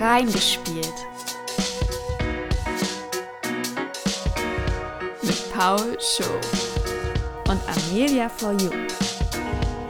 [0.00, 0.94] Reingespielt.
[5.20, 6.24] Mit Paul Show
[7.50, 8.70] und Amelia for You.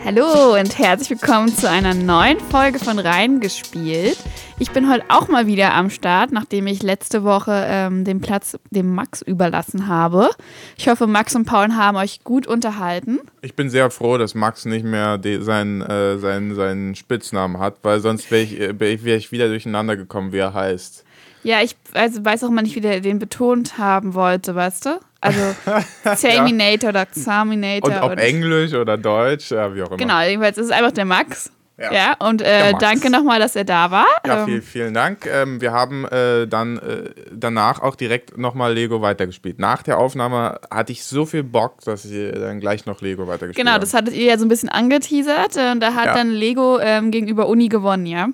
[0.04, 4.18] Hallo und herzlich willkommen zu einer neuen Folge von Reingespielt.
[4.60, 8.58] Ich bin heute auch mal wieder am Start, nachdem ich letzte Woche ähm, den Platz
[8.70, 10.28] dem Max überlassen habe.
[10.76, 13.20] Ich hoffe, Max und Paul haben euch gut unterhalten.
[13.40, 18.00] Ich bin sehr froh, dass Max nicht mehr seinen, äh, seinen, seinen Spitznamen hat, weil
[18.00, 21.06] sonst wäre ich, wär ich wieder durcheinander gekommen, wie er heißt.
[21.42, 25.00] Ja, ich also weiß auch mal nicht, wie der den betont haben wollte, weißt du?
[25.22, 25.40] Also
[26.20, 26.90] Terminator ja.
[26.90, 27.90] oder Xaminator.
[27.90, 29.96] Und ob oder Englisch oder Deutsch, ja, wie auch immer.
[29.96, 31.50] Genau, jedenfalls ist es einfach der Max.
[31.80, 34.06] Ja, ja und äh, danke nochmal, dass er da war.
[34.26, 35.26] Ja, ähm, vielen Dank.
[35.26, 39.58] Ähm, wir haben äh, dann äh, danach auch direkt nochmal Lego weitergespielt.
[39.58, 43.56] Nach der Aufnahme hatte ich so viel Bock, dass ich dann gleich noch Lego weitergespielt
[43.56, 43.80] genau, habe.
[43.80, 45.56] Genau, das hattet ihr ja so ein bisschen angeteasert.
[45.56, 46.14] Äh, und da hat ja.
[46.14, 48.28] dann Lego ähm, gegenüber Uni gewonnen, ja?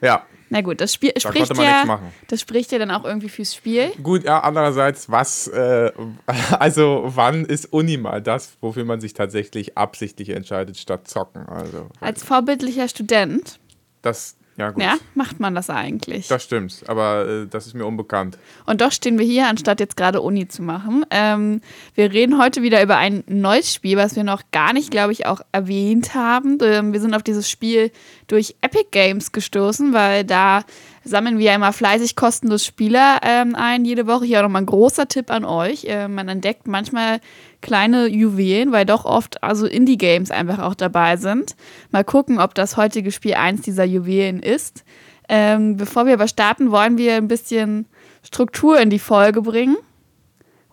[0.00, 3.54] Ja, na gut, das Spiel da spricht ja, das spricht ja dann auch irgendwie fürs
[3.54, 3.90] Spiel.
[4.02, 5.90] Gut, ja, andererseits, was, äh,
[6.58, 11.48] also wann ist Uni mal das, wofür man sich tatsächlich absichtlich entscheidet, statt zocken?
[11.48, 13.58] Also, Als vorbildlicher Student.
[14.02, 14.82] Das, ja, gut.
[14.82, 16.28] Ja, macht man das eigentlich?
[16.28, 18.38] Das stimmt, aber äh, das ist mir unbekannt.
[18.66, 21.06] Und doch stehen wir hier, anstatt jetzt gerade Uni zu machen.
[21.10, 21.62] Ähm,
[21.94, 25.24] wir reden heute wieder über ein neues Spiel, was wir noch gar nicht, glaube ich,
[25.24, 26.58] auch erwähnt haben.
[26.62, 27.90] Ähm, wir sind auf dieses Spiel
[28.26, 30.64] durch Epic Games gestoßen, weil da
[31.02, 34.26] sammeln wir ja immer fleißig kostenlos Spieler ähm, ein, jede Woche.
[34.26, 35.86] Hier auch nochmal ein großer Tipp an euch.
[35.86, 37.20] Äh, man entdeckt manchmal
[37.62, 41.56] kleine Juwelen, weil doch oft also Indie-Games einfach auch dabei sind.
[41.90, 44.84] Mal gucken, ob das heutige Spiel eins dieser Juwelen ist.
[45.28, 47.86] Ähm, bevor wir aber starten, wollen wir ein bisschen
[48.22, 49.76] Struktur in die Folge bringen.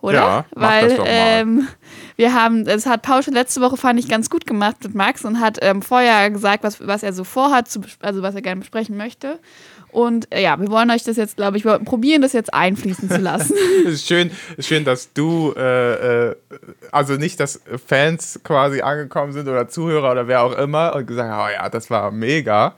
[0.02, 0.14] Oder?
[0.14, 1.68] Ja, Weil ähm,
[2.16, 5.24] wir haben, das hat Paul schon letzte Woche, fand ich, ganz gut gemacht mit Max
[5.24, 8.60] und hat ähm, vorher gesagt, was, was er so vorhat, zu, also was er gerne
[8.60, 9.38] besprechen möchte.
[9.92, 13.10] Und äh, ja, wir wollen euch das jetzt, glaube ich, wir probieren das jetzt einfließen
[13.10, 13.54] zu lassen.
[13.86, 16.36] es ist schön, schön, dass du, äh, äh,
[16.92, 21.30] also nicht, dass Fans quasi angekommen sind oder Zuhörer oder wer auch immer und gesagt
[21.30, 22.74] haben, oh ja, das war mega,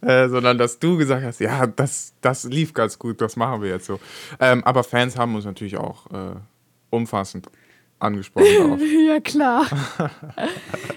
[0.00, 3.70] äh, sondern dass du gesagt hast, ja, das, das lief ganz gut, das machen wir
[3.70, 4.00] jetzt so.
[4.40, 6.36] Ähm, aber Fans haben uns natürlich auch äh,
[6.90, 7.48] umfassend
[7.98, 8.80] angesprochen darauf.
[8.80, 9.66] ja, klar.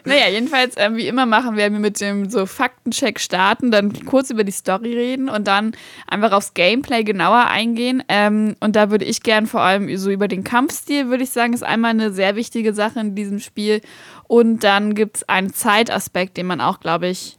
[0.05, 4.43] naja, jedenfalls, ähm, wie immer machen wir mit dem so Faktencheck starten, dann kurz über
[4.43, 5.73] die Story reden und dann
[6.07, 8.03] einfach aufs Gameplay genauer eingehen.
[8.09, 11.53] Ähm, und da würde ich gern vor allem so über den Kampfstil, würde ich sagen,
[11.53, 13.81] ist einmal eine sehr wichtige Sache in diesem Spiel.
[14.27, 17.37] Und dann gibt es einen Zeitaspekt, den man auch, glaube ich,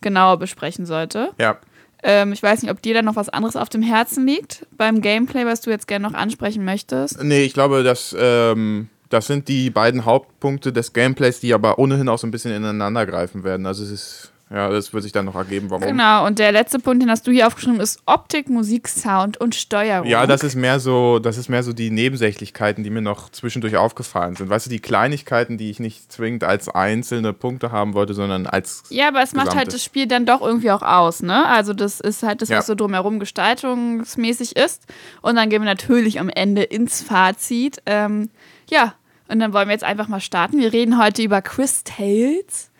[0.00, 1.30] genauer besprechen sollte.
[1.38, 1.58] Ja.
[2.06, 5.00] Ähm, ich weiß nicht, ob dir da noch was anderes auf dem Herzen liegt beim
[5.00, 7.22] Gameplay, was du jetzt gerne noch ansprechen möchtest.
[7.22, 12.08] Nee, ich glaube, dass ähm, das sind die beiden Hauptpunkte des Gameplays, die aber ohnehin
[12.08, 13.64] auch so ein bisschen ineinander greifen werden.
[13.64, 15.86] Also es ist, ja, das wird sich dann noch ergeben, warum.
[15.86, 19.54] Genau, und der letzte Punkt, den hast du hier aufgeschrieben, ist Optik, Musik, Sound und
[19.54, 20.08] Steuerung.
[20.08, 23.76] Ja, das ist mehr so, das ist mehr so die Nebensächlichkeiten, die mir noch zwischendurch
[23.76, 24.50] aufgefallen sind.
[24.50, 28.82] Weißt du, die Kleinigkeiten, die ich nicht zwingend als einzelne Punkte haben wollte, sondern als.
[28.88, 29.54] Ja, aber es Gesamtes.
[29.54, 31.46] macht halt das Spiel dann doch irgendwie auch aus, ne?
[31.46, 32.62] Also das ist halt das, was ja.
[32.62, 34.82] so drumherum gestaltungsmäßig ist.
[35.22, 37.80] Und dann gehen wir natürlich am Ende ins Fazit.
[37.86, 38.28] Ähm,
[38.68, 38.94] ja,
[39.28, 40.58] und dann wollen wir jetzt einfach mal starten.
[40.58, 42.70] Wir reden heute über Chris Tales.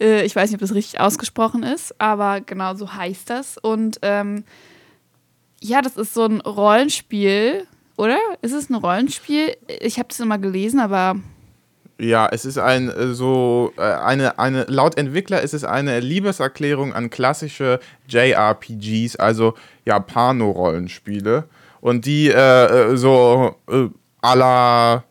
[0.00, 3.58] Äh, ich weiß nicht, ob das richtig ausgesprochen ist, aber genau so heißt das.
[3.58, 4.44] Und ähm,
[5.60, 7.66] ja, das ist so ein Rollenspiel,
[7.96, 8.18] oder?
[8.42, 9.56] Ist es ein Rollenspiel?
[9.80, 11.16] Ich habe das immer gelesen, aber.
[12.00, 16.92] Ja, es ist ein äh, so äh, eine, eine laut Entwickler ist es eine Liebeserklärung
[16.92, 19.54] an klassische JRPGs, also
[19.84, 21.48] Japano-Rollenspiele.
[21.80, 23.88] Und die äh, so äh,
[24.22, 25.04] à la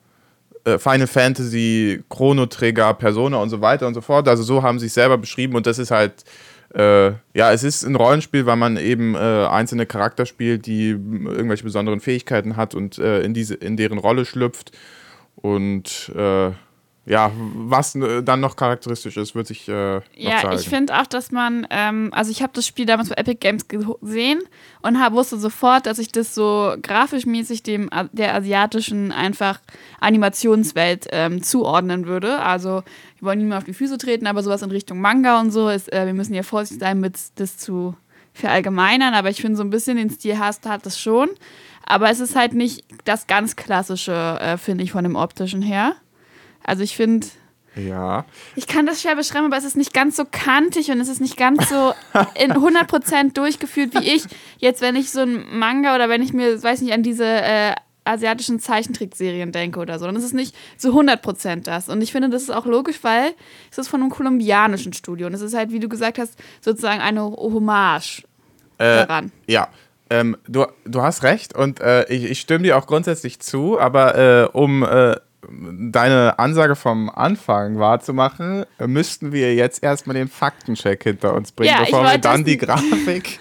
[0.67, 4.27] äh, Final Fantasy, Chrono Trigger, Persona und so weiter und so fort.
[4.27, 6.25] Also so haben sie es selber beschrieben und das ist halt,
[6.73, 11.63] äh, ja, es ist ein Rollenspiel, weil man eben äh, einzelne Charakter spielt, die irgendwelche
[11.63, 14.77] besonderen Fähigkeiten hat und äh, in, diese, in deren Rolle schlüpft.
[15.35, 16.51] Und äh,
[17.07, 20.59] ja, was äh, dann noch charakteristisch ist, wird sich äh, ja, zeigen.
[20.59, 23.69] ich finde auch, dass man, ähm, also ich habe das Spiel damals bei Epic Games
[23.69, 24.41] gesehen
[24.81, 29.61] und hab, wusste sofort, dass ich das so grafisch mäßig dem der asiatischen einfach
[30.01, 32.39] Animationswelt ähm, zuordnen würde.
[32.39, 32.83] Also
[33.19, 35.69] wir wollen nicht mehr auf die Füße treten, aber sowas in Richtung Manga und so
[35.69, 37.95] ist, äh, wir müssen ja vorsichtig sein, mit das zu
[38.33, 41.29] verallgemeinern, aber ich finde so ein bisschen den Stil hast hat das schon.
[41.85, 45.95] Aber es ist halt nicht das ganz klassische, äh, finde ich, von dem optischen her.
[46.67, 47.25] Also ich finde.
[47.75, 48.25] Ja.
[48.55, 51.21] Ich kann das schwer beschreiben, aber es ist nicht ganz so kantig und es ist
[51.21, 51.93] nicht ganz so
[52.35, 54.23] in 100% durchgeführt wie ich.
[54.57, 57.75] Jetzt, wenn ich so ein Manga oder wenn ich mir, weiß nicht, an diese äh,
[58.03, 61.87] asiatischen Zeichentrickserien denke oder so, dann ist es nicht zu 100% das.
[61.87, 63.33] Und ich finde, das ist auch logisch, weil
[63.69, 67.01] es ist von einem kolumbianischen Studio und es ist halt, wie du gesagt hast, sozusagen
[67.01, 68.23] eine Hommage
[68.79, 69.31] äh, daran.
[69.47, 69.69] Ja,
[70.09, 74.15] Ähm, du, du hast recht und äh, ich, ich, stimme dir auch grundsätzlich zu, aber
[74.15, 75.17] äh, um äh,
[75.49, 81.83] deine Ansage vom Anfang wahrzumachen, müssten wir jetzt erstmal den Faktencheck hinter uns bringen, ja,
[81.83, 83.39] bevor wir dann die Grafik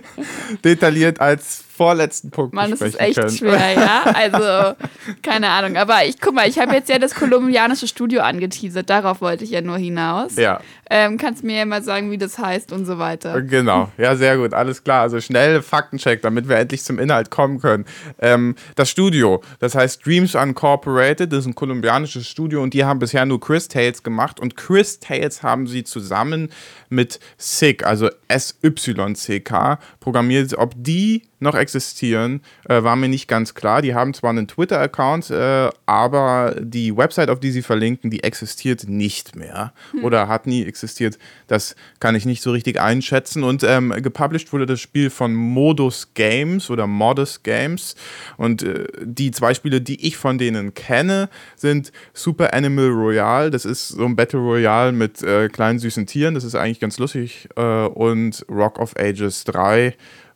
[0.64, 3.30] detailliert als vorletzten Punkt Mann, das ist echt können.
[3.30, 4.04] schwer, ja.
[4.14, 4.76] Also,
[5.22, 5.76] keine Ahnung.
[5.76, 8.88] Aber ich guck mal, ich habe jetzt ja das kolumbianische Studio angeteasert.
[8.88, 10.36] Darauf wollte ich ja nur hinaus.
[10.36, 10.60] Ja.
[10.88, 13.40] Ähm, kannst mir ja mal sagen, wie das heißt und so weiter.
[13.42, 13.90] Genau.
[13.98, 14.54] Ja, sehr gut.
[14.54, 15.02] Alles klar.
[15.02, 17.86] Also schnell Faktencheck, damit wir endlich zum Inhalt kommen können.
[18.20, 22.98] Ähm, das Studio, das heißt Dreams Uncorporated, das ist ein kolumbianisches Studio und die haben
[22.98, 26.50] bisher nur Chris Tales gemacht und Chris Tales haben sie zusammen
[26.88, 30.56] mit SYC, also SYCK, programmiert.
[30.56, 33.82] Ob die noch existieren, äh, war mir nicht ganz klar.
[33.82, 38.88] Die haben zwar einen Twitter-Account, äh, aber die Website, auf die sie verlinken, die existiert
[38.88, 40.02] nicht mehr hm.
[40.02, 41.18] oder hat nie existiert.
[41.46, 43.44] Das kann ich nicht so richtig einschätzen.
[43.44, 47.94] Und ähm, gepublished wurde das Spiel von Modus Games oder Modus Games.
[48.36, 53.50] Und äh, die zwei Spiele, die ich von denen kenne, sind Super Animal Royale.
[53.50, 56.34] Das ist so ein Battle Royale mit äh, kleinen süßen Tieren.
[56.34, 57.48] Das ist eigentlich ganz lustig.
[57.56, 59.94] Äh, und Rock of Ages 3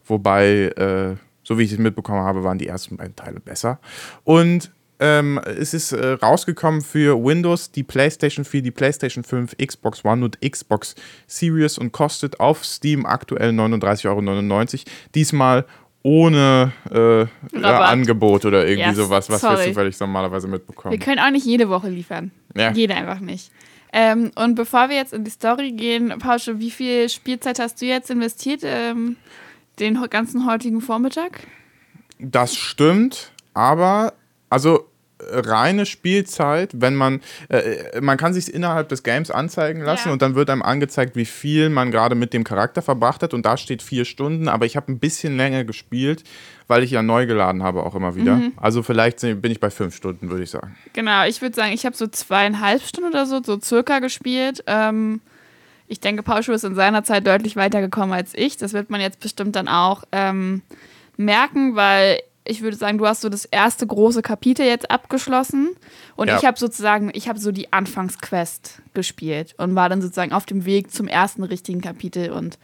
[0.08, 3.78] Wobei, äh, so wie ich es mitbekommen habe, waren die ersten beiden Teile besser.
[4.24, 4.70] Und
[5.00, 10.24] ähm, es ist äh, rausgekommen für Windows, die PlayStation 4, die PlayStation 5, Xbox One
[10.24, 10.96] und Xbox
[11.26, 14.84] Series und kostet auf Steam aktuell 39,99 Euro.
[15.14, 15.64] Diesmal
[16.02, 17.26] ohne äh,
[17.62, 19.58] Angebot oder irgendwie yes, sowas, was sorry.
[19.58, 20.92] wir zufällig normalerweise mitbekommen.
[20.92, 22.30] Wir können auch nicht jede Woche liefern.
[22.56, 22.72] Ja.
[22.72, 23.50] Jede einfach nicht.
[23.92, 27.86] Ähm, und bevor wir jetzt in die Story gehen, Pausche, wie viel Spielzeit hast du
[27.86, 28.60] jetzt investiert?
[28.64, 29.16] Ähm,
[29.80, 31.40] den ganzen heutigen Vormittag?
[32.18, 34.12] Das stimmt, aber
[34.50, 34.88] also
[35.20, 40.12] reine Spielzeit, wenn man, äh, man kann sich innerhalb des Games anzeigen lassen ja.
[40.12, 43.44] und dann wird einem angezeigt, wie viel man gerade mit dem Charakter verbracht hat und
[43.44, 46.24] da steht vier Stunden, aber ich habe ein bisschen länger gespielt,
[46.66, 48.36] weil ich ja neu geladen habe auch immer wieder.
[48.36, 48.52] Mhm.
[48.56, 50.76] Also vielleicht bin ich bei fünf Stunden, würde ich sagen.
[50.92, 54.62] Genau, ich würde sagen, ich habe so zweieinhalb Stunden oder so, so circa gespielt.
[54.66, 55.20] Ähm,
[55.88, 58.56] ich denke, Pauschu ist in seiner Zeit deutlich weitergekommen als ich.
[58.56, 60.62] Das wird man jetzt bestimmt dann auch ähm,
[61.16, 65.70] merken, weil ich würde sagen, du hast so das erste große Kapitel jetzt abgeschlossen
[66.16, 66.38] und ja.
[66.38, 70.64] ich habe sozusagen, ich habe so die Anfangsquest gespielt und war dann sozusagen auf dem
[70.64, 72.58] Weg zum ersten richtigen Kapitel und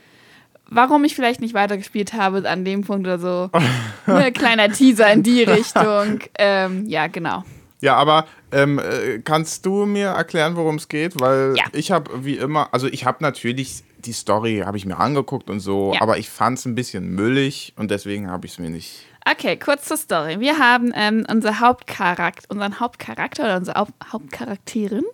[0.69, 3.50] warum ich vielleicht nicht weitergespielt habe an dem Punkt oder so,
[4.06, 6.20] ein kleiner Teaser in die Richtung.
[6.38, 7.44] Ähm, ja, genau.
[7.84, 11.20] Ja, aber ähm, äh, kannst du mir erklären, worum es geht?
[11.20, 11.64] Weil ja.
[11.72, 15.60] ich habe wie immer, also ich habe natürlich die Story, habe ich mir angeguckt und
[15.60, 16.00] so, ja.
[16.00, 19.04] aber ich fand es ein bisschen müllig und deswegen habe ich es mir nicht.
[19.31, 20.40] Okay, kurz zur Story.
[20.40, 25.04] Wir haben ähm, unser Hauptcharakter, unseren Hauptcharakter oder unsere Haupt Hauptcharakterin,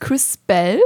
[0.00, 0.80] Chris Bell.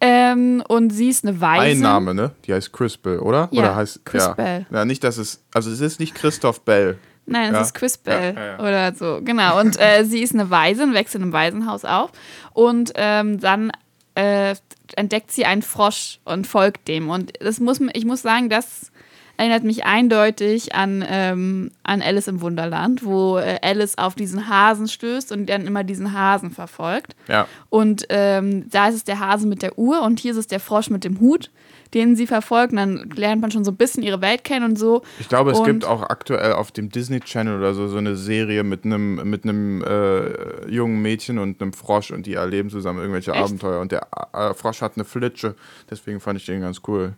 [0.00, 1.62] Ähm, und sie ist eine Weise.
[1.62, 2.30] Ein Name, ne?
[2.44, 3.48] Die heißt Chris Bell, oder?
[3.50, 4.34] Ja, oder heißt Chris ja.
[4.34, 4.66] Bell.
[4.70, 5.42] Ja, nicht, dass es.
[5.52, 6.98] Also es ist nicht Christoph Bell.
[7.26, 7.60] Nein, es ja?
[7.60, 9.20] ist Quizbell ja, ja, oder so.
[9.22, 9.60] Genau.
[9.60, 12.10] Und äh, sie ist eine Waise und wächst in einem Waisenhaus auf.
[12.52, 13.72] Und ähm, dann
[14.14, 14.54] äh,
[14.96, 17.10] entdeckt sie einen Frosch und folgt dem.
[17.10, 18.92] Und das muss, ich muss sagen, das
[19.36, 24.88] erinnert mich eindeutig an, ähm, an Alice im Wunderland, wo äh, Alice auf diesen Hasen
[24.88, 27.14] stößt und dann immer diesen Hasen verfolgt.
[27.28, 27.46] Ja.
[27.68, 30.60] Und ähm, da ist es der Hase mit der Uhr und hier ist es der
[30.60, 31.50] Frosch mit dem Hut
[31.94, 32.76] den sie verfolgen.
[32.76, 35.02] Dann lernt man schon so ein bisschen ihre Welt kennen und so.
[35.18, 38.16] Ich glaube, es und gibt auch aktuell auf dem Disney Channel oder so so eine
[38.16, 42.98] Serie mit einem mit einem äh, jungen Mädchen und einem Frosch und die erleben zusammen
[42.98, 43.42] irgendwelche Echt?
[43.42, 43.80] Abenteuer.
[43.80, 45.54] Und der äh, Frosch hat eine Flitsche,
[45.90, 47.14] deswegen fand ich den ganz cool.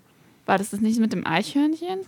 [0.47, 2.01] War das das nicht mit dem Eichhörnchen?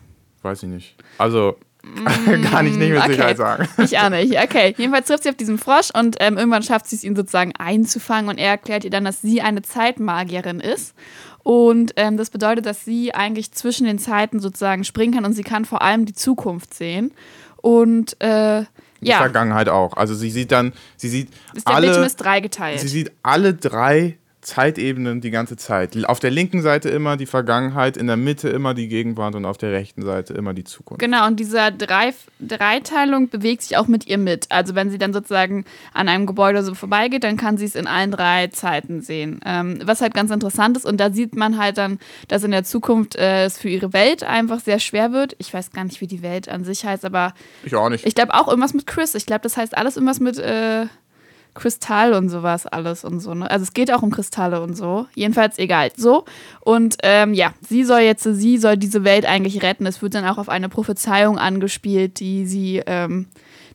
[0.43, 0.97] Weiß ich nicht.
[1.19, 1.57] Also
[2.50, 3.12] Kann ich nicht mit okay.
[3.12, 3.69] Sicherheit sagen.
[3.79, 4.38] Ich auch nicht.
[4.38, 4.75] Okay.
[4.76, 8.29] Jedenfalls trifft sie auf diesen Frosch und ähm, irgendwann schafft sie es, ihn sozusagen einzufangen
[8.29, 10.95] und er erklärt ihr dann, dass sie eine Zeitmagierin ist
[11.43, 15.43] und ähm, das bedeutet, dass sie eigentlich zwischen den Zeiten sozusagen springen kann und sie
[15.43, 17.13] kann vor allem die Zukunft sehen.
[17.57, 18.65] Und äh,
[19.01, 19.19] die ja.
[19.19, 19.95] Vergangenheit auch.
[19.95, 22.81] Also sie sieht dann, sie sieht ist der alle, Bildschirm ist dreigeteilt.
[22.81, 26.03] Sie sieht alle drei Zeitebenen die ganze Zeit.
[26.07, 29.59] Auf der linken Seite immer die Vergangenheit, in der Mitte immer die Gegenwart und auf
[29.59, 31.01] der rechten Seite immer die Zukunft.
[31.01, 34.47] Genau, und diese Drei Dreiteilung bewegt sich auch mit ihr mit.
[34.51, 37.87] Also wenn sie dann sozusagen an einem Gebäude so vorbeigeht, dann kann sie es in
[37.87, 39.41] allen drei Zeiten sehen.
[39.45, 42.65] Ähm, was halt ganz interessant ist, und da sieht man halt dann, dass in der
[42.65, 45.37] Zukunft äh, es für ihre Welt einfach sehr schwer wird.
[45.39, 47.35] Ich weiß gar nicht, wie die Welt an sich heißt, aber.
[47.65, 48.07] Ich auch nicht.
[48.07, 49.15] Ich glaube auch irgendwas mit Chris.
[49.15, 50.39] Ich glaube, das heißt alles irgendwas mit.
[50.39, 50.87] Äh,
[51.54, 53.35] Kristall und sowas alles und so.
[53.35, 53.50] Ne?
[53.50, 55.07] Also es geht auch um Kristalle und so.
[55.14, 55.90] Jedenfalls egal.
[55.97, 56.25] So.
[56.61, 59.87] Und ähm, ja, sie soll jetzt, sie soll diese Welt eigentlich retten.
[59.87, 63.26] Es wird dann auch auf eine Prophezeiung angespielt, die sie, ähm,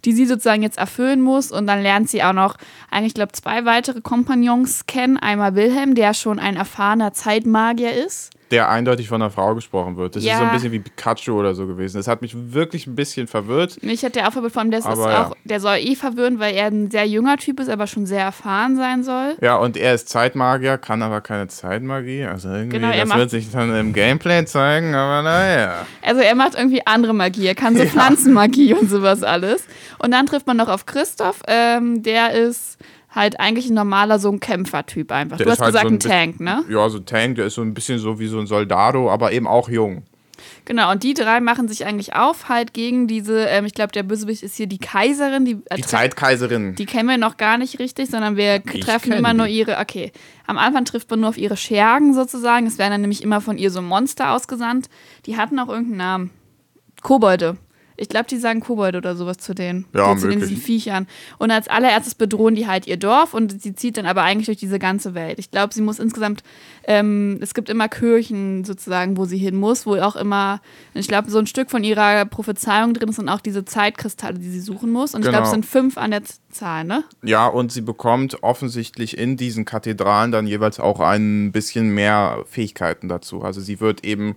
[0.05, 1.51] die sie sozusagen jetzt erfüllen muss.
[1.51, 2.57] Und dann lernt sie auch noch,
[2.89, 5.17] eigentlich, glaube zwei weitere Kompagnons kennen.
[5.17, 8.34] Einmal Wilhelm, der schon ein erfahrener Zeitmagier ist.
[8.51, 10.15] Der eindeutig von einer Frau gesprochen wird.
[10.15, 10.33] Das Ja.
[10.33, 11.97] ist so ein bisschen wie Pikachu oder so gewesen.
[11.97, 13.81] Das hat mich wirklich ein bisschen verwirrt.
[13.83, 15.25] Mich hat der auch verwirrt, vor allem der, ist Aber ja.
[15.27, 18.21] auch, der soll eh verwirren, weil er ein sehr junger Typ ist, aber schon sehr
[18.21, 19.35] erfahren sein soll.
[19.41, 22.25] Ja, und er ist Zeitmagier, kann aber keine Zeitmagie.
[22.25, 25.85] Also irgendwie, Genau, das wird sich dann im Gameplay zeigen, aber naja.
[26.03, 27.47] Also er macht irgendwie andere Magie.
[27.47, 29.65] Er kann so Pflanzenmagie und sowas alles.
[29.99, 31.41] Und dann trifft man noch auf Christoph.
[31.47, 32.77] Ähm, der ist
[33.15, 35.37] halt eigentlich ein normaler, so ein Kämpfertyp einfach.
[35.37, 36.63] Der du hast halt gesagt, so ein ein Tank, ne?
[36.69, 39.31] Ja, so ein Tank, der ist so ein bisschen so wie so ein Soldado, aber
[39.31, 40.03] eben auch jung.
[40.65, 44.03] Genau, und die drei machen sich eigentlich auf halt gegen diese, ähm, ich glaube, der
[44.03, 45.45] Bösewicht ist hier die Kaiserin.
[45.45, 46.75] Die, äh, Die Zeitkaiserin.
[46.75, 49.37] Die kennen wir noch gar nicht richtig, sondern wir Ich treffen immer die.
[49.37, 49.77] nur ihre.
[49.79, 50.11] Okay,
[50.45, 52.67] am Anfang trifft man nur auf ihre Schergen sozusagen.
[52.67, 54.89] Es werden dann nämlich immer von ihr so Monster ausgesandt.
[55.25, 56.29] Die hatten auch irgendeinen Namen.
[57.01, 57.57] Kobolde.
[57.97, 59.85] Ich glaube, die sagen Kobolde oder sowas zu denen.
[59.93, 60.49] Ja, zu möglich.
[60.49, 61.07] diesen Viechern.
[61.37, 64.57] Und als allererstes bedrohen die halt ihr Dorf und sie zieht dann aber eigentlich durch
[64.57, 65.39] diese ganze Welt.
[65.39, 66.43] Ich glaube, sie muss insgesamt,
[66.85, 70.61] ähm, es gibt immer Kirchen sozusagen, wo sie hin muss, wo auch immer,
[70.93, 74.49] ich glaube, so ein Stück von ihrer Prophezeiung drin ist und auch diese Zeitkristalle, die
[74.49, 75.13] sie suchen muss.
[75.13, 75.45] Und ich glaube, Genau.
[75.45, 76.21] es sind fünf an der
[76.51, 77.03] Zahl, ne?
[77.23, 83.09] Ja, und sie bekommt offensichtlich in diesen Kathedralen dann jeweils auch ein bisschen mehr Fähigkeiten
[83.09, 83.41] dazu.
[83.43, 84.35] Also sie wird eben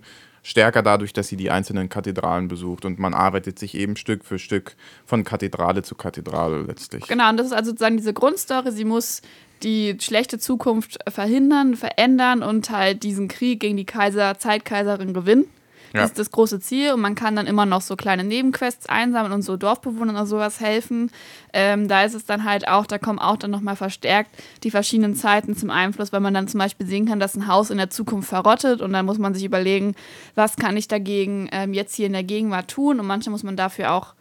[0.49, 4.39] stärker dadurch, dass sie die einzelnen Kathedralen besucht und man arbeitet sich eben Stück für
[4.39, 4.75] Stück
[5.05, 7.07] von Kathedrale zu Kathedrale letztlich.
[7.07, 8.71] Genau, und das ist also sozusagen diese Grundstory.
[8.71, 9.21] Sie muss
[9.61, 15.45] die schlechte Zukunft verhindern, verändern und halt diesen Krieg gegen die Kaiser, Zeitkaiserin gewinnen.
[15.93, 16.01] Ja.
[16.01, 19.33] Das ist das große Ziel und man kann dann immer noch so kleine Nebenquests einsammeln
[19.33, 21.11] und so Dorfbewohnern oder sowas helfen.
[21.53, 24.31] Ähm, da ist es dann halt auch, da kommen auch dann nochmal verstärkt
[24.63, 27.69] die verschiedenen Zeiten zum Einfluss, weil man dann zum Beispiel sehen kann, dass ein Haus
[27.69, 29.95] in der Zukunft verrottet und dann muss man sich überlegen,
[30.35, 33.55] was kann ich dagegen ähm, jetzt hier in der Gegenwart tun und manchmal muss man
[33.55, 34.13] dafür auch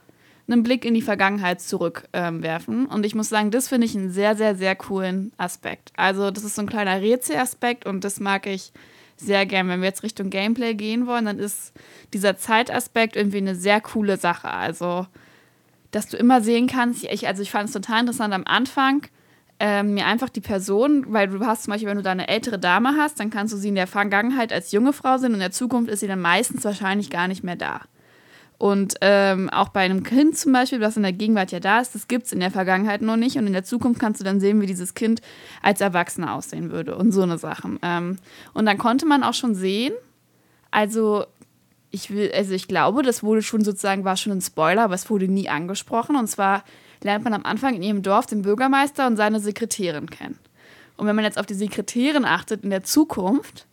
[0.50, 2.80] einen Blick in die Vergangenheit zurückwerfen.
[2.80, 5.92] Ähm, und ich muss sagen, das finde ich einen sehr, sehr, sehr coolen Aspekt.
[5.96, 8.72] Also, das ist so ein kleiner Rätselaspekt und das mag ich
[9.20, 9.68] sehr gern.
[9.68, 11.72] Wenn wir jetzt Richtung Gameplay gehen wollen, dann ist
[12.12, 14.50] dieser Zeitaspekt irgendwie eine sehr coole Sache.
[14.50, 15.06] Also,
[15.90, 19.06] dass du immer sehen kannst, ich, also ich fand es total interessant am Anfang,
[19.60, 22.58] ähm, mir einfach die Person, weil du hast zum Beispiel, wenn du da eine ältere
[22.58, 25.40] Dame hast, dann kannst du sie in der Vergangenheit als junge Frau sehen und in
[25.40, 27.80] der Zukunft ist sie dann meistens wahrscheinlich gar nicht mehr da.
[28.58, 31.94] Und ähm, auch bei einem Kind zum Beispiel, was in der Gegenwart ja da ist,
[31.94, 33.36] das gibt es in der Vergangenheit noch nicht.
[33.36, 35.22] Und in der Zukunft kannst du dann sehen, wie dieses Kind
[35.62, 37.78] als Erwachsener aussehen würde und so eine Sachen.
[37.82, 38.18] Ähm,
[38.54, 39.94] und dann konnte man auch schon sehen,
[40.72, 41.24] also
[41.90, 45.08] ich will, also ich glaube, das wurde schon sozusagen, war schon ein Spoiler, aber es
[45.08, 46.16] wurde nie angesprochen.
[46.16, 46.64] Und zwar
[47.02, 50.38] lernt man am Anfang in ihrem Dorf den Bürgermeister und seine Sekretärin kennen.
[50.96, 53.67] Und wenn man jetzt auf die Sekretärin achtet in der Zukunft,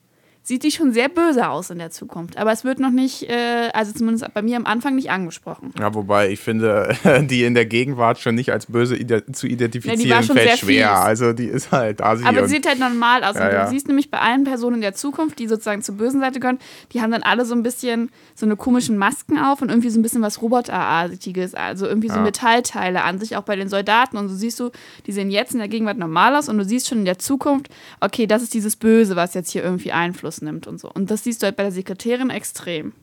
[0.48, 2.38] sieht die schon sehr böse aus in der Zukunft.
[2.38, 5.74] Aber es wird noch nicht, äh, also zumindest bei mir am Anfang nicht angesprochen.
[5.80, 6.96] Ja, wobei ich finde,
[7.30, 8.96] die in der Gegenwart schon nicht als böse
[9.34, 10.90] zu identifizieren, Ja, die war schon fällt sehr schwer.
[10.90, 10.98] fies.
[11.06, 13.36] Also die ist halt da sie Aber sie sieht halt normal aus.
[13.36, 13.68] Ja, und du ja.
[13.68, 16.60] siehst nämlich bei allen Personen in der Zukunft, die sozusagen zur bösen Seite gehören,
[16.94, 20.00] die haben dann alle so ein bisschen so eine komischen Masken auf und irgendwie so
[20.00, 22.22] ein bisschen was Roboterartiges, also irgendwie so Ja.
[22.22, 24.18] Metallteile an sich, auch bei den Soldaten.
[24.18, 24.70] Und so siehst du,
[25.08, 27.70] die sehen jetzt in der Gegenwart normal aus und du siehst schon in der Zukunft,
[28.00, 30.90] okay, das ist dieses Böse, was jetzt hier irgendwie Einfluss nimmt und so.
[30.92, 32.94] Und das siehst du halt bei der Sekretärin extrem.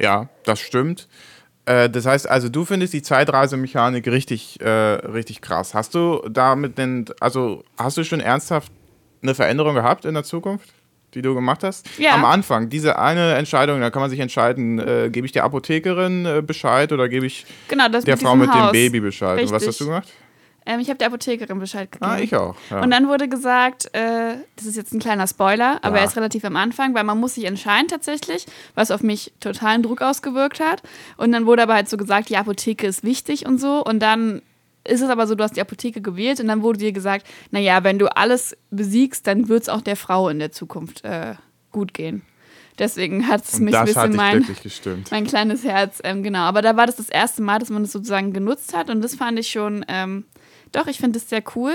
[0.00, 1.08] Ja, das stimmt.
[1.66, 5.74] Äh, das heißt also, du findest die Zeitreisemechanik richtig, äh, richtig krass.
[5.74, 8.72] Hast du damit denn, also hast du schon ernsthaft
[9.22, 10.68] eine Veränderung gehabt in der Zukunft,
[11.14, 11.86] die du gemacht hast?
[11.98, 12.14] Ja.
[12.14, 16.26] Am Anfang, diese eine Entscheidung, da kann man sich entscheiden, äh, gebe ich der Apothekerin
[16.26, 18.72] äh, Bescheid oder gebe ich Genau, das der mit Frau mit dem Haus.
[18.72, 19.38] Baby Bescheid?
[19.40, 19.68] Und was Richtig.
[19.68, 20.08] hast du gemacht?
[20.66, 22.10] Ähm, ich habe der Apothekerin Bescheid gegeben.
[22.10, 22.54] Ah, ich auch.
[22.70, 22.82] Ja.
[22.82, 26.02] Und dann wurde gesagt, äh, das ist jetzt ein kleiner Spoiler, aber Ja.
[26.02, 29.82] er ist relativ am Anfang, weil man muss sich entscheiden tatsächlich, was auf mich totalen
[29.82, 30.82] Druck ausgewirkt hat.
[31.18, 33.84] Und dann wurde aber halt so gesagt, die Apotheke ist wichtig und so.
[33.84, 34.40] Und dann
[34.86, 37.84] ist es aber so, du hast die Apotheke gewählt und dann wurde dir gesagt, naja,
[37.84, 41.34] wenn du alles besiegst, dann wird es auch der Frau in der Zukunft äh,
[41.72, 42.22] gut gehen.
[42.78, 45.10] Deswegen hat es mich ein das hat bisschen mein, wirklich gestimmt.
[45.10, 46.40] mein kleines Herz, ähm, genau.
[46.40, 49.14] Aber da war das das erste Mal, dass man das sozusagen genutzt hat und das
[49.14, 50.24] fand ich schon, ähm,
[50.74, 51.74] doch, ich finde das sehr cool.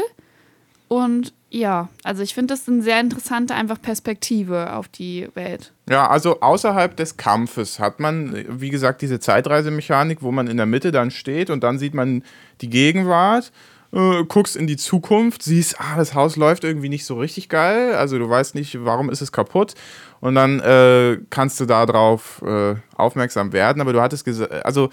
[0.88, 5.72] Und ja, also ich finde das eine sehr interessante einfach Perspektive auf die Welt.
[5.90, 10.66] Ja, also außerhalb des Kampfes hat man, wie gesagt, diese Zeitreisemechanik, wo man in der
[10.66, 12.24] Mitte dann steht und dann sieht man
[12.62, 13.52] die Gegenwart,
[13.92, 17.96] äh, guckst in die Zukunft, siehst, ah, das Haus läuft irgendwie nicht so richtig geil,
[17.96, 19.74] also du weißt nicht, warum ist es kaputt
[20.22, 24.90] und dann äh, kannst du darauf äh, aufmerksam werden, aber du hattest gesagt, also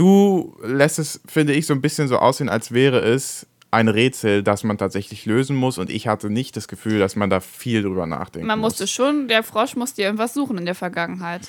[0.00, 4.42] du lässt es, finde ich, so ein bisschen so aussehen, als wäre es ein Rätsel,
[4.42, 7.82] das man tatsächlich lösen muss und ich hatte nicht das Gefühl, dass man da viel
[7.82, 8.72] drüber nachdenken Man muss.
[8.72, 11.42] musste schon, der Frosch musste irgendwas suchen in der Vergangenheit.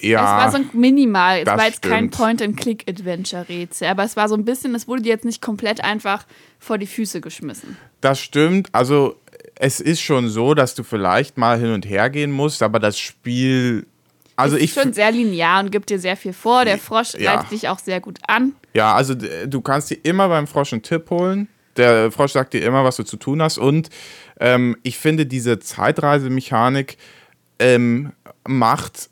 [0.00, 2.16] Ja, Es war so ein Minimal, es war jetzt kein stimmt.
[2.16, 6.24] Point-and-Click-Adventure-Rätsel, aber es war so ein bisschen, es wurde dir jetzt nicht komplett einfach
[6.58, 7.76] vor die Füße geschmissen.
[8.00, 8.68] Das stimmt.
[8.72, 9.16] Also
[9.56, 12.98] es ist schon so, dass du vielleicht mal hin und her gehen musst, aber das
[12.98, 13.86] Spiel.
[14.38, 16.64] Also ist ich schon sehr linear und gibt dir sehr viel vor.
[16.64, 17.34] Der Frosch Ja.
[17.34, 18.52] leitet dich auch sehr gut an.
[18.74, 21.48] Ja, also d- du kannst dir immer beim Frosch einen Tipp holen.
[21.76, 23.58] Der Frosch sagt dir immer, was du zu tun hast.
[23.58, 23.90] Und
[24.40, 26.96] ähm, ich finde, diese Zeitreisemechanik
[27.58, 28.12] ähm,
[28.46, 29.10] macht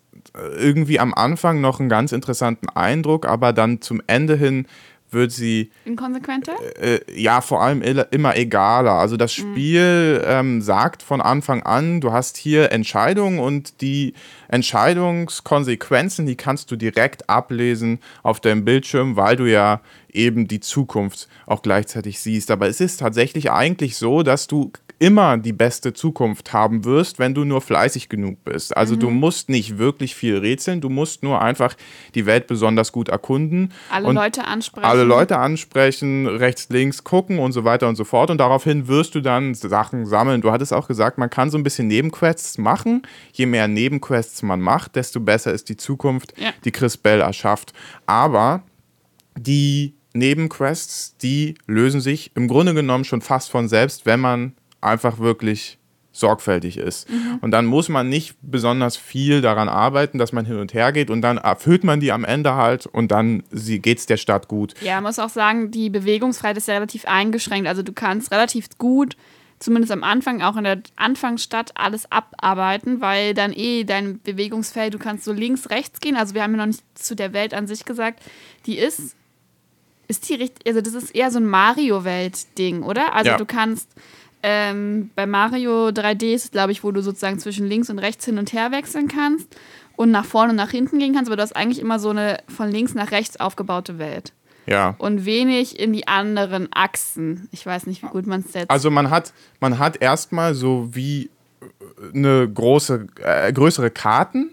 [0.58, 4.66] irgendwie am Anfang noch einen ganz interessanten Eindruck, aber dann zum Ende hin
[5.10, 6.54] wird sie Inkonsequenter?
[6.80, 8.92] äh, ja vor allem immer egaler.
[8.92, 14.14] Also das Spiel ähm, sagt von Anfang an, du hast hier Entscheidungen und die
[14.48, 19.80] Entscheidungskonsequenzen, die kannst du direkt ablesen auf deinem Bildschirm, weil du ja
[20.12, 22.50] eben die Zukunft auch gleichzeitig siehst.
[22.50, 27.34] Aber es ist tatsächlich eigentlich so, dass du immer die beste Zukunft haben wirst, wenn
[27.34, 28.76] du nur fleißig genug bist.
[28.76, 31.74] Also du musst nicht wirklich viel rätseln, du musst nur einfach
[32.14, 33.72] die Welt besonders gut erkunden.
[33.90, 34.86] Alle Leute ansprechen.
[34.86, 38.30] alle Leute ansprechen, rechts, links gucken und so weiter und so fort.
[38.30, 40.40] Und daraufhin wirst du dann Sachen sammeln.
[40.40, 43.02] Du hattest auch gesagt, man kann so ein bisschen Nebenquests machen.
[43.32, 46.50] Je mehr Nebenquests man macht, desto besser ist die Zukunft, Ja.
[46.64, 47.74] die Chris Bell erschafft.
[48.06, 48.62] Aber
[49.38, 54.54] die Nebenquests, die lösen sich im Grunde genommen schon fast von selbst, wenn man
[54.86, 55.78] einfach wirklich
[56.12, 57.06] sorgfältig ist.
[57.42, 61.10] Und dann muss man nicht besonders viel daran arbeiten, dass man hin und her geht
[61.10, 64.72] und dann erfüllt man die am Ende halt und dann geht es der Stadt gut.
[64.80, 67.68] Ja, man muss auch sagen, die Bewegungsfreiheit ist ja relativ eingeschränkt.
[67.68, 69.14] Also du kannst relativ gut,
[69.58, 74.98] zumindest am Anfang, auch in der Anfangsstadt, alles abarbeiten, weil dann eh dein Bewegungsfeld, du
[74.98, 76.16] kannst so links, rechts gehen.
[76.16, 78.22] Also wir haben ja noch nicht zu der Welt an sich gesagt,
[78.64, 79.16] die ist,
[80.08, 83.14] ist die richtig, also das ist eher so ein Mario-Welt-Ding, oder?
[83.14, 83.36] Also Ja.
[83.36, 83.90] du kannst
[84.48, 88.24] ähm, bei Mario 3D ist es, glaube ich, wo du sozusagen zwischen links und rechts
[88.24, 89.48] hin und her wechseln kannst
[89.96, 92.38] und nach vorne und nach hinten gehen kannst, aber du hast eigentlich immer so eine
[92.46, 94.32] von links nach rechts aufgebaute Welt
[94.66, 94.94] Ja.
[94.98, 97.48] und wenig in die anderen Achsen.
[97.50, 98.70] Ich weiß nicht, wie gut man es jetzt.
[98.70, 104.50] Also man hat, man hat erstmal so wie äh, eine große, äh, größere Karten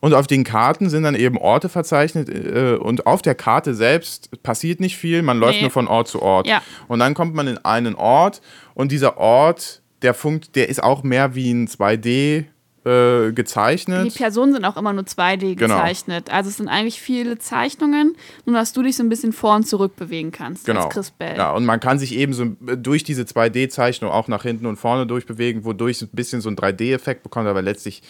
[0.00, 4.42] und auf den Karten sind dann eben Orte verzeichnet äh, und auf der Karte selbst
[4.42, 5.62] passiert nicht viel, man läuft Nee.
[5.62, 6.46] nur von Ort zu Ort.
[6.46, 6.62] Ja.
[6.88, 8.40] Und dann kommt man in einen Ort
[8.76, 12.44] und dieser Ort, der funkt, der ist auch mehr wie ein 2D
[12.84, 14.14] äh, die gezeichnet.
[14.14, 15.74] Personen sind auch immer nur 2D Genau.
[15.74, 16.30] gezeichnet.
[16.30, 19.66] Also es sind eigentlich viele Zeichnungen, nur dass du dich so ein bisschen vor und
[19.66, 20.66] zurück bewegen kannst.
[20.66, 20.84] Genau.
[20.84, 21.36] Als Chris Bell.
[21.38, 24.76] Ja, und man kann sich eben so äh, durch diese 2D-Zeichnung auch nach hinten und
[24.76, 28.02] vorne durchbewegen, wodurch es ein bisschen so einen 3D-Effekt bekommt, aber letztlich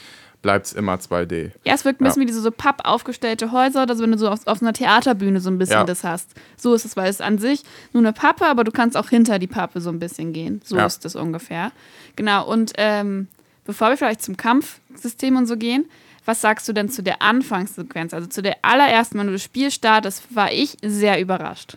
[0.42, 1.50] bleibt es immer 2D.
[1.64, 2.28] Ja, es wirkt ein bisschen Ja.
[2.28, 5.40] wie diese so papp aufgestellte Häuser, oder so, wenn du so auf, auf einer Theaterbühne
[5.40, 5.84] so ein bisschen Ja.
[5.84, 6.30] das hast.
[6.56, 9.38] So ist es, weil es an sich nur eine Pappe, aber du kannst auch hinter
[9.38, 10.60] die Pappe so ein bisschen gehen.
[10.64, 10.86] So Ja.
[10.86, 11.72] ist das ungefähr.
[12.14, 13.28] Genau, und ähm,
[13.64, 15.86] bevor wir vielleicht zum Kampfsystem und so gehen,
[16.24, 18.12] was sagst du denn zu der Anfangssequenz?
[18.14, 21.76] Also zu der allerersten, wenn du das Spiel startest, war ich sehr überrascht.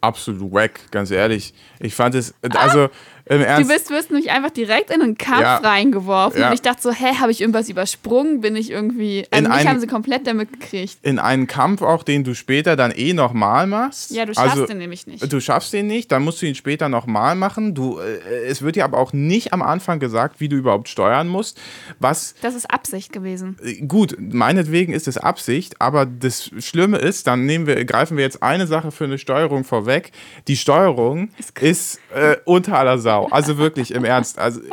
[0.00, 1.52] Absolut wack, ganz ehrlich.
[1.80, 2.88] Ich fand es, also
[3.28, 5.56] im Du Ernst, bist, wirst nämlich einfach direkt in einen Kampf Ja.
[5.56, 6.40] reingeworfen.
[6.40, 6.48] Ja.
[6.48, 8.40] Und ich dachte so, hä, habe ich irgendwas übersprungen?
[8.40, 9.26] Bin ich irgendwie.
[9.30, 10.98] Also In mich einen- haben sie komplett damit gekriegt.
[11.02, 14.12] in einen Kampf auch, den du später dann eh nochmal machst.
[14.12, 15.32] Ja, du schaffst also, den nämlich nicht.
[15.32, 17.74] Du schaffst den nicht, dann musst du ihn später nochmal machen.
[17.74, 21.26] Du, äh, es wird dir aber auch nicht am Anfang gesagt, wie du überhaupt steuern
[21.26, 21.58] musst.
[21.98, 23.56] Was Das ist Absicht gewesen.
[23.64, 28.24] Äh, Gut, meinetwegen ist es Absicht, aber das Schlimme ist, dann nehmen wir, greifen wir
[28.24, 30.12] jetzt eine Sache für eine Steuerung vorweg.
[30.48, 33.28] Die Steuerung ist, äh, unter aller Sau.
[33.30, 34.38] Also wirklich, im Ernst.
[34.38, 34.64] Also äh,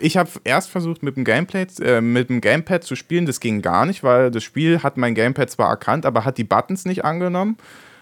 [0.00, 3.26] ich habe erst versucht, mit dem Gameplay, äh, mit dem Gamepad zu spielen.
[3.26, 6.44] Das ging gar nicht, weil das Spiel hat mein Gamepad zwar erkannt, aber hat die
[6.44, 7.56] Buttons nicht angenommen.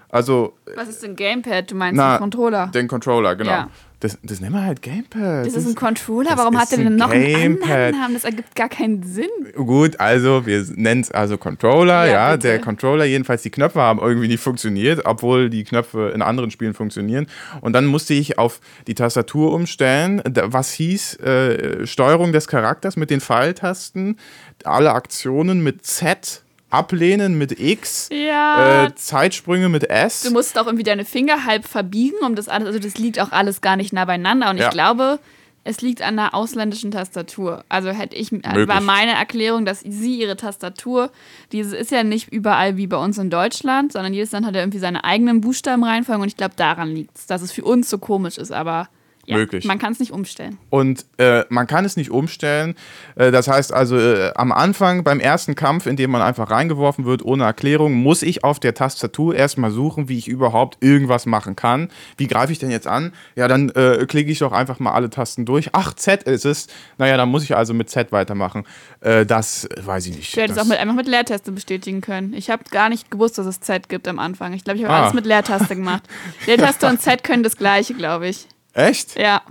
[0.09, 1.70] Also Was ist denn Gamepad?
[1.70, 2.66] Du meinst Na, einen Controller.
[2.68, 3.50] den Controller, genau.
[3.50, 3.68] Ja.
[4.02, 5.46] Das, das nennen wir halt Gamepad.
[5.46, 6.30] Das ist ein Controller.
[6.30, 7.70] das Warum hat er ein denn noch einen Gamepad.
[7.70, 8.14] anderen Namen?
[8.14, 9.30] Das ergibt gar keinen Sinn.
[9.54, 14.00] Gut, also wir nennen es also Controller, Ja, ja, der Controller, jedenfalls die Knöpfe haben
[14.00, 17.28] irgendwie nicht funktioniert, obwohl die Knöpfe in anderen Spielen funktionieren.
[17.60, 23.08] Und dann musste ich auf die Tastatur umstellen, was hieß äh, Steuerung des Charakters mit
[23.08, 24.18] den Pfeiltasten,
[24.64, 28.85] alle Aktionen mit Z, ablehnen mit X, Ja.
[28.85, 30.22] äh, Zeitsprünge mit S.
[30.22, 32.66] Du musst auch irgendwie deine Finger halb verbiegen, um das alles.
[32.68, 34.50] Also, das liegt auch alles gar nicht nah beieinander.
[34.50, 34.66] Und Ja.
[34.66, 35.18] ich glaube,
[35.64, 37.64] es liegt an der ausländischen Tastatur.
[37.68, 38.80] Also hätte ich, war Möglich.
[38.80, 41.11] meine Erklärung, dass sie ihre Tastatur,
[41.52, 44.61] diese ist ja nicht überall wie bei uns in Deutschland, sondern jedes Land hat ja
[44.62, 47.98] irgendwie seine eigenen Buchstabenreihenfolgen und ich glaube, daran liegt es, dass es für uns so
[47.98, 48.88] komisch ist, aber
[49.24, 49.64] ja, Möglich.
[49.64, 50.58] man kann es nicht umstellen.
[50.68, 52.74] Und äh, man kann es nicht umstellen.
[53.14, 57.04] Äh, das heißt also, äh, am Anfang beim ersten Kampf, in dem man einfach reingeworfen
[57.04, 61.54] wird ohne Erklärung, muss ich auf der Tastatur erstmal suchen, wie ich überhaupt irgendwas machen
[61.54, 61.88] kann.
[62.16, 63.12] Wie greife ich denn jetzt an?
[63.37, 65.70] Ja, dann äh, klicke ich doch einfach mal alle Tasten durch.
[65.72, 66.66] Ach, Z ist es.
[66.98, 68.64] Naja, dann muss ich also mit Z weitermachen.
[69.00, 70.28] Äh, das weiß ich nicht.
[70.35, 72.35] Ich hätte es auch mit, einfach mit Leertaste bestätigen können.
[72.35, 74.52] Ich habe gar nicht gewusst, dass es Z gibt am Anfang.
[74.52, 75.02] Ich glaube, ich habe Ah.
[75.02, 76.02] alles mit Leertaste gemacht.
[76.46, 78.48] Leertaste und Z können das gleiche, glaube ich.
[78.72, 79.18] Echt?
[79.18, 79.42] Ja.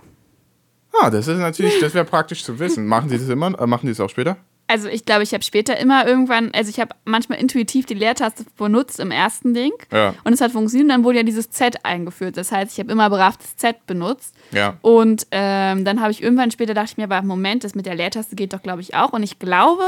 [1.01, 2.85] Ah, das ist natürlich, das wäre praktisch zu wissen.
[2.85, 3.57] Machen die das immer?
[3.59, 4.37] Äh, machen die das auch später?
[4.67, 8.45] Also ich glaube, ich habe später immer irgendwann, also ich habe manchmal intuitiv die Leertaste
[8.57, 10.13] benutzt im ersten Ding Ja.
[10.23, 10.85] und es hat funktioniert.
[10.85, 12.37] Und dann wurde ja dieses Z eingeführt.
[12.37, 14.33] Das heißt, ich habe immer brav das Z benutzt.
[14.51, 14.77] Ja.
[14.81, 17.95] Und ähm, dann habe ich irgendwann später dachte ich mir, aber Moment, das mit der
[17.95, 19.11] Leertaste geht doch, glaube ich, auch.
[19.11, 19.83] Und ich glaube,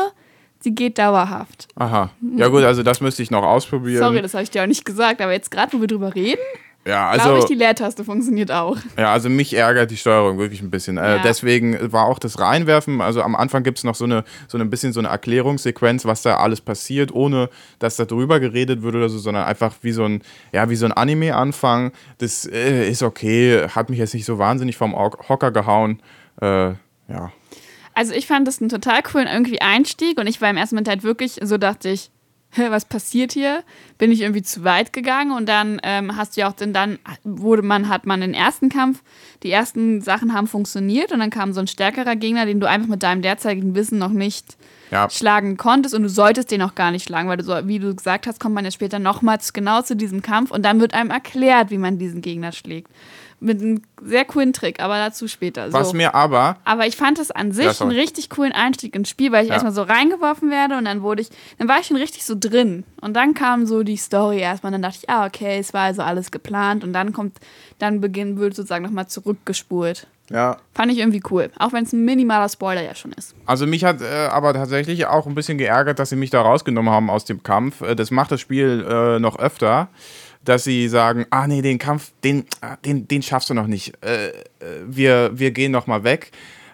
[0.59, 1.69] sie geht dauerhaft.
[1.75, 2.09] Aha.
[2.35, 3.99] Ja gut, also das müsste ich noch ausprobieren.
[4.03, 6.41] Sorry, das habe ich dir auch nicht gesagt, aber jetzt gerade, wo wir drüber reden,
[6.85, 8.77] ja, glaube ich, also, die Leertaste funktioniert auch.
[8.97, 10.97] ja, also mich ärgert die Steuerung wirklich ein bisschen.
[10.97, 11.21] Äh, Ja.
[11.23, 14.69] deswegen war auch das Reinwerfen, also am Anfang gibt es noch so eine, so ein
[14.69, 19.09] bisschen so eine Erklärungssequenz, was da alles passiert, ohne dass da drüber geredet wird oder
[19.09, 21.91] so, sondern einfach wie so ein, ja, wie so ein Anime-Anfang.
[22.17, 26.01] Das äh, ist okay, hat mich jetzt nicht so wahnsinnig vom Ho- Hocker gehauen.
[26.41, 26.69] Äh,
[27.07, 27.31] ja.
[27.95, 30.87] Also ich fand das einen total coolen irgendwie Einstieg und ich war im ersten Moment
[30.89, 32.09] halt wirklich, so dachte ich,
[32.69, 33.63] was passiert hier?
[33.97, 36.99] Bin ich irgendwie zu weit gegangen und dann ähm, hast du ja auch, denn dann
[37.23, 39.01] wurde man, hat man den ersten Kampf,
[39.43, 42.87] die ersten Sachen haben funktioniert und dann kam so ein stärkerer Gegner, den du einfach
[42.87, 44.57] mit deinem derzeitigen Wissen noch nicht
[44.91, 45.09] Ja.
[45.09, 47.95] schlagen konntest und du solltest den auch gar nicht schlagen, weil du so, wie du
[47.95, 51.09] gesagt hast, kommt man ja später nochmals genau zu diesem Kampf und dann wird einem
[51.09, 52.91] erklärt, wie man diesen Gegner schlägt.
[53.43, 55.69] Mit einem sehr coolen Trick, aber dazu später.
[55.69, 55.77] So.
[55.77, 59.09] Was mir aber, Aber ich fand es an sich Ja, einen richtig coolen Einstieg ins
[59.09, 59.55] Spiel, weil ich Ja.
[59.55, 62.85] erstmal so reingeworfen werde und dann wurde ich, dann war ich schon richtig so drin.
[63.01, 64.69] Und dann kam so die Story erstmal.
[64.73, 66.83] Und dann dachte ich, ah, okay, es war also alles geplant.
[66.85, 67.37] Und dann kommt,
[67.79, 70.07] dann beginnt, wird sozusagen nochmal zurückgespult.
[70.29, 71.51] ja, Fand ich irgendwie cool.
[71.59, 73.35] Auch wenn es ein minimaler Spoiler ja schon ist.
[73.45, 76.91] Also mich hat äh, aber tatsächlich auch ein bisschen geärgert, dass sie mich da rausgenommen
[76.93, 77.81] haben aus dem Kampf.
[77.81, 79.89] Äh, das macht das Spiel äh, noch öfter,
[80.45, 83.93] dass sie sagen, ah nee, den Kampf, den, ah, den, den schaffst du noch nicht.
[84.03, 84.33] Äh, äh,
[84.85, 86.31] wir, wir gehen noch mal weg.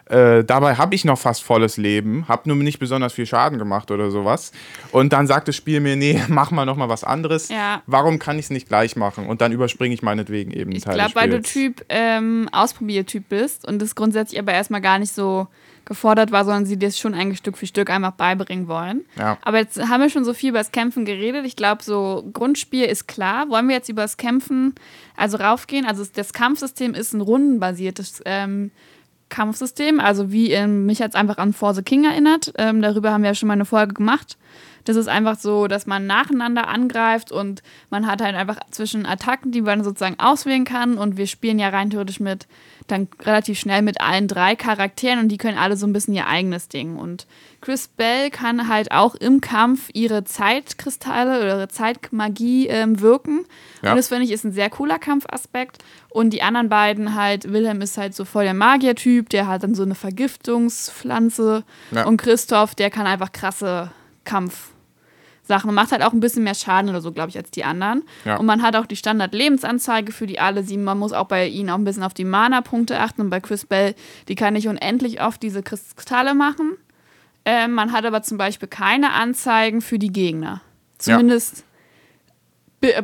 [0.10, 3.91] Äh, dabei habe ich noch fast volles Leben, habe nur nicht besonders viel Schaden gemacht
[3.91, 4.51] oder sowas.
[4.91, 7.49] Und dann sagt das Spiel mir, nee, mach mal noch mal was anderes.
[7.49, 7.84] Ja.
[7.86, 9.27] Warum kann ich es nicht gleich machen?
[9.27, 11.41] Und dann überspringe ich meinetwegen eben einen Ich Teil glaube, des weil du.
[11.43, 15.47] Typ ähm, Ausprobiertyp bist und das grundsätzlich aber erstmal gar nicht so
[15.89, 19.06] gefordert war, sondern sie dir es schon eigentlich Stück für Stück einfach beibringen wollen.
[19.17, 19.38] Ja.
[19.41, 21.45] Aber jetzt haben wir schon so viel über das Kämpfen geredet.
[21.45, 23.49] Ich glaube, so Grundspiel ist klar.
[23.49, 24.75] Wollen wir jetzt über das Kämpfen
[25.17, 25.86] also raufgehen?
[25.86, 28.71] Also das Kampfsystem ist ein rundenbasiertes ähm,
[29.30, 32.54] Kampfsystem, also wie ähm, mich jetzt einfach an For the King erinnert.
[32.58, 34.38] Ähm, darüber haben wir ja schon mal eine Folge gemacht.
[34.84, 39.52] Das ist einfach so, dass man nacheinander angreift und man hat halt einfach zwischen Attacken,
[39.52, 40.98] die man sozusagen auswählen kann.
[40.98, 42.48] Und wir spielen ja rein theoretisch mit,
[42.88, 46.28] dann relativ schnell mit allen drei Charakteren und die können alle so ein bisschen ihr
[46.28, 46.98] eigenes Ding.
[46.98, 47.28] Und
[47.62, 53.46] Chris Bell kann halt auch im Kampf ihre Zeitkristalle oder ihre Zeitmagie ähm, wirken.
[53.82, 53.92] Ja.
[53.92, 55.84] Und das finde ich ist ein sehr cooler Kampfaspekt.
[56.10, 59.76] Und die anderen beiden halt, Wilhelm ist halt so voll der Magiertyp, der hat dann
[59.76, 61.63] so eine Vergiftungspflanze.
[61.92, 62.06] Ja.
[62.06, 63.92] Und Christoph, der kann einfach krasse
[64.30, 67.63] Kampfsachen und macht halt auch ein bisschen mehr Schaden oder so, glaube ich, als die
[67.63, 68.04] anderen.
[68.26, 68.38] Ja.
[68.38, 70.84] Und man hat auch die Standard-Lebensanzeige für die alle sieben.
[70.84, 73.22] Man muss auch bei ihnen auch ein bisschen auf die Mana-Punkte achten.
[73.22, 73.96] Und bei Chris Bell,
[74.28, 76.78] die kann nicht unendlich oft diese Kristalle machen.
[77.46, 80.62] Ähm, man hat aber zum Beispiel keine Anzeigen für die Gegner.
[81.00, 81.63] Zumindest bi-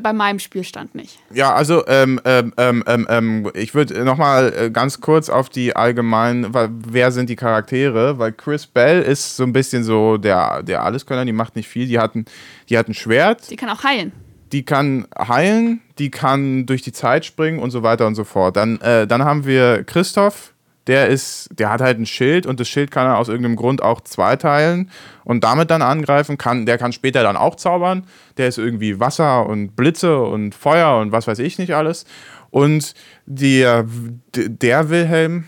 [0.01, 1.19] bei meinem Spielstand nicht.
[1.33, 5.75] Ja, also ähm, ähm, ähm, ähm, ähm, ich würde nochmal äh, ganz kurz auf die
[5.75, 8.17] allgemeinen, weil, wer sind die Charaktere?
[8.17, 11.87] Weil Chris Bell ist so ein bisschen so der, der Alleskönner, die macht nicht viel.
[11.87, 12.25] Die hat ein,
[12.69, 14.13] die hat ein Schwert, Die kann auch heilen.
[14.53, 18.55] die kann heilen, die kann durch die Zeit springen und so weiter und so fort.
[18.55, 20.53] Dann, äh, dann haben wir Christoph,
[20.87, 23.81] der ist, der hat halt ein Schild und das Schild kann er aus irgendeinem Grund
[23.81, 24.91] auch zweiteilen
[25.23, 26.37] und damit dann angreifen.
[26.37, 28.05] Kann, der kann später dann auch zaubern.
[28.37, 32.05] Der ist irgendwie Wasser und Blitze und Feuer und was weiß ich nicht alles.
[32.51, 32.93] Und
[33.25, 33.85] der,
[34.35, 35.45] der Wilhelm,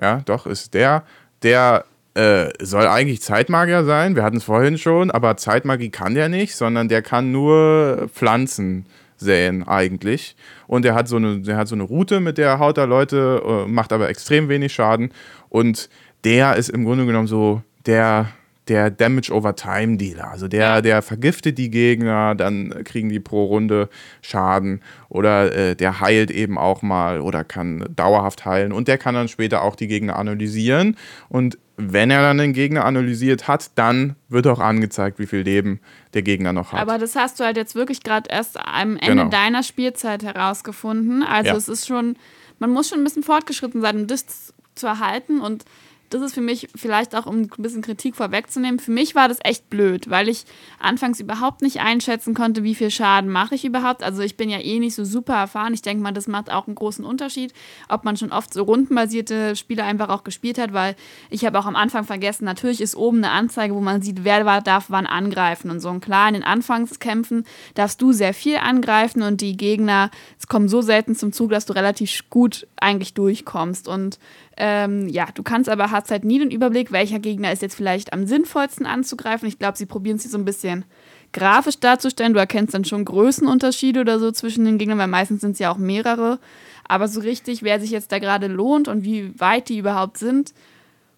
[0.00, 1.04] ja, doch, ist der,
[1.42, 4.16] der äh, soll eigentlich Zeitmagier sein.
[4.16, 8.86] Wir hatten es vorhin schon, aber Zeitmagie kann der nicht, sondern der kann nur Pflanzen
[9.18, 10.36] säen eigentlich.
[10.66, 13.42] Und der hat so eine, der hat so eine Route, mit der haut er Leute,
[13.44, 15.10] äh, macht aber extrem wenig Schaden.
[15.48, 15.88] Und
[16.24, 18.30] der ist im Grunde genommen so der,
[18.68, 20.30] der Damage over Time Dealer.
[20.30, 23.88] Also der, der vergiftet die Gegner, dann kriegen die pro Runde
[24.22, 24.82] Schaden.
[25.08, 28.72] Oder äh, der heilt eben auch mal oder kann dauerhaft heilen.
[28.72, 30.96] Und der kann dann später auch die Gegner analysieren.
[31.28, 35.80] Und wenn er dann den Gegner analysiert hat, dann wird auch angezeigt, wie viel Leben
[36.12, 36.80] der Gegner noch hat.
[36.80, 39.28] Aber das hast du halt jetzt wirklich gerade erst am Ende Genau.
[39.28, 41.22] deiner Spielzeit herausgefunden.
[41.22, 41.56] Also Ja.
[41.56, 42.16] es ist schon,
[42.58, 45.40] man muss schon ein bisschen fortgeschritten sein, um das zu erhalten.
[45.40, 45.64] Und
[46.10, 49.38] das ist für mich vielleicht auch, um ein bisschen Kritik vorwegzunehmen, für mich war das
[49.42, 50.44] echt blöd, weil ich
[50.78, 54.02] anfangs überhaupt nicht einschätzen konnte, wie viel Schaden mache ich überhaupt.
[54.02, 55.74] Also ich bin ja eh nicht so super erfahren.
[55.74, 57.52] Ich denke mal, das macht auch einen großen Unterschied,
[57.88, 60.96] ob man schon oft so rundenbasierte Spiele einfach auch gespielt hat, weil
[61.30, 64.60] ich habe auch am Anfang vergessen, natürlich ist oben eine Anzeige, wo man sieht, wer
[64.60, 65.90] darf wann angreifen und so.
[65.90, 67.44] Und klar, in den Anfangskämpfen
[67.74, 71.66] darfst du sehr viel angreifen und die Gegner, es kommen so selten zum Zug, dass
[71.66, 73.88] du relativ gut eigentlich durchkommst.
[73.88, 74.18] Und
[74.58, 78.12] ähm, ja, du kannst aber, hast halt nie den Überblick, welcher Gegner ist jetzt vielleicht
[78.12, 79.46] am sinnvollsten anzugreifen.
[79.48, 80.84] Ich glaube, sie probieren es so ein bisschen
[81.32, 82.34] grafisch darzustellen.
[82.34, 85.70] Du erkennst dann schon Größenunterschiede oder so zwischen den Gegnern, weil meistens sind es ja
[85.70, 86.40] auch mehrere.
[86.88, 90.52] Aber so richtig, wer sich jetzt da gerade lohnt und wie weit die überhaupt sind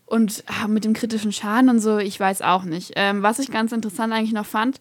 [0.04, 2.92] und ach, mit dem kritischen Schaden und so, ich weiß auch nicht.
[2.96, 4.80] Ähm, was ich ganz interessant eigentlich noch fand,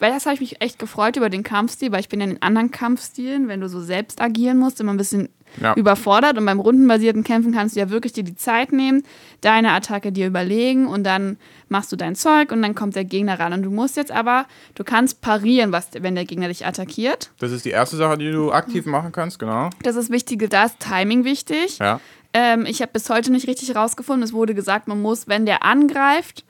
[0.00, 2.30] weil das habe ich mich echt gefreut über den Kampfstil, weil ich bin ja in
[2.30, 5.28] den anderen Kampfstilen, wenn du so selbst agieren musst, immer ein bisschen
[5.60, 5.74] ja.
[5.74, 6.38] überfordert.
[6.38, 9.02] Und beim rundenbasierten Kämpfen kannst du ja wirklich dir die Zeit nehmen,
[9.40, 11.36] deine Attacke dir überlegen und dann
[11.68, 13.52] machst du dein Zeug und dann kommt der Gegner ran.
[13.52, 17.30] Und du musst jetzt aber, du kannst parieren, was, wenn der Gegner dich attackiert.
[17.38, 19.70] Das ist die erste Sache, die du aktiv machen kannst, genau.
[19.82, 21.78] Das ist wichtig, da ist Timing wichtig.
[21.78, 22.00] Ja.
[22.32, 24.22] Ähm, ich habe bis heute nicht richtig herausgefunden.
[24.22, 26.44] Es wurde gesagt, man muss, wenn der angreift,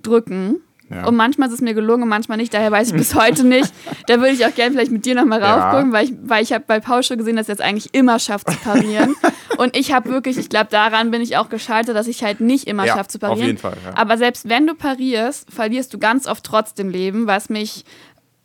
[0.00, 0.60] drücken.
[0.88, 1.06] Ja.
[1.06, 3.72] Und manchmal ist es mir gelungen und manchmal nicht, daher weiß ich bis heute nicht.
[4.06, 5.92] Da würde ich auch gerne vielleicht mit dir nochmal raufgucken, ja.
[5.92, 8.50] weil ich, weil ich habe bei Paul schon gesehen, dass er es eigentlich immer schafft
[8.50, 9.16] zu parieren.
[9.58, 12.66] und ich habe wirklich, ich glaube, daran bin ich auch gescheitert, dass ich halt nicht
[12.66, 13.40] immer ja, schaffe zu parieren.
[13.40, 13.96] Auf jeden Fall, ja.
[13.96, 17.84] Aber selbst wenn du parierst, verlierst du ganz oft trotzdem Leben, was mich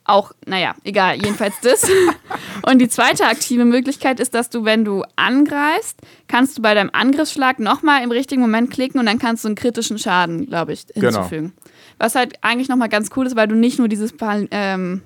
[0.04, 1.90] auch, naja, egal, jedenfalls das.
[2.64, 6.90] Und die zweite aktive Möglichkeit ist, dass du, wenn du angreifst, kannst du bei deinem
[6.92, 10.88] Angriffsschlag nochmal im richtigen Moment klicken und dann kannst du einen kritischen Schaden, glaube ich,
[10.88, 11.08] genau.
[11.08, 11.54] hinzufügen.
[11.56, 11.71] Genau.
[12.02, 14.12] Was halt eigentlich nochmal ganz cool ist, weil du nicht nur dieses
[14.50, 15.04] ähm,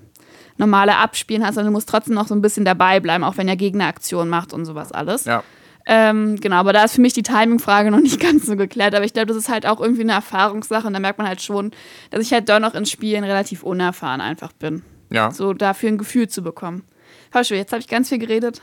[0.56, 3.48] normale Abspielen hast, sondern du musst trotzdem noch so ein bisschen dabei bleiben, auch wenn
[3.48, 5.26] der Gegner Aktion macht und sowas alles.
[5.26, 5.44] Ja.
[5.86, 8.96] Ähm, genau, aber da ist für mich die Timing-Frage noch nicht ganz so geklärt.
[8.96, 11.42] Aber ich glaube, das ist halt auch irgendwie eine Erfahrungssache und da merkt man halt
[11.42, 11.72] schon,
[12.12, 14.82] dass ich halt doch noch in Spielen relativ unerfahren einfach bin.
[15.12, 15.32] Ja.
[15.32, 16.86] So dafür ein Gefühl zu bekommen.
[17.32, 18.62] Hörst jetzt habe ich ganz viel geredet.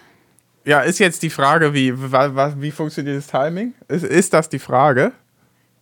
[0.64, 3.74] Ja, ist jetzt die Frage, wie, wie, wie funktioniert das Timing?
[3.88, 5.12] Ist, ist das die Frage?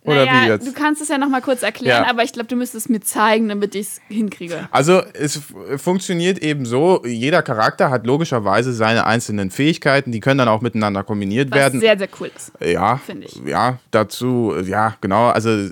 [0.03, 0.67] Oder naja, wie jetzt?
[0.67, 2.09] Du kannst es ja nochmal kurz erklären, ja.
[2.09, 4.67] aber ich glaube, du müsstest es mir zeigen, damit ich es hinkriege.
[4.71, 5.39] Also es
[5.77, 11.03] funktioniert eben so, jeder Charakter hat logischerweise seine einzelnen Fähigkeiten, die können dann auch miteinander
[11.03, 11.79] kombiniert Was werden.
[11.79, 12.51] sehr, sehr cool ist.
[12.59, 13.39] Ja, finde ich.
[13.45, 15.69] Ja, dazu, ja, genau, also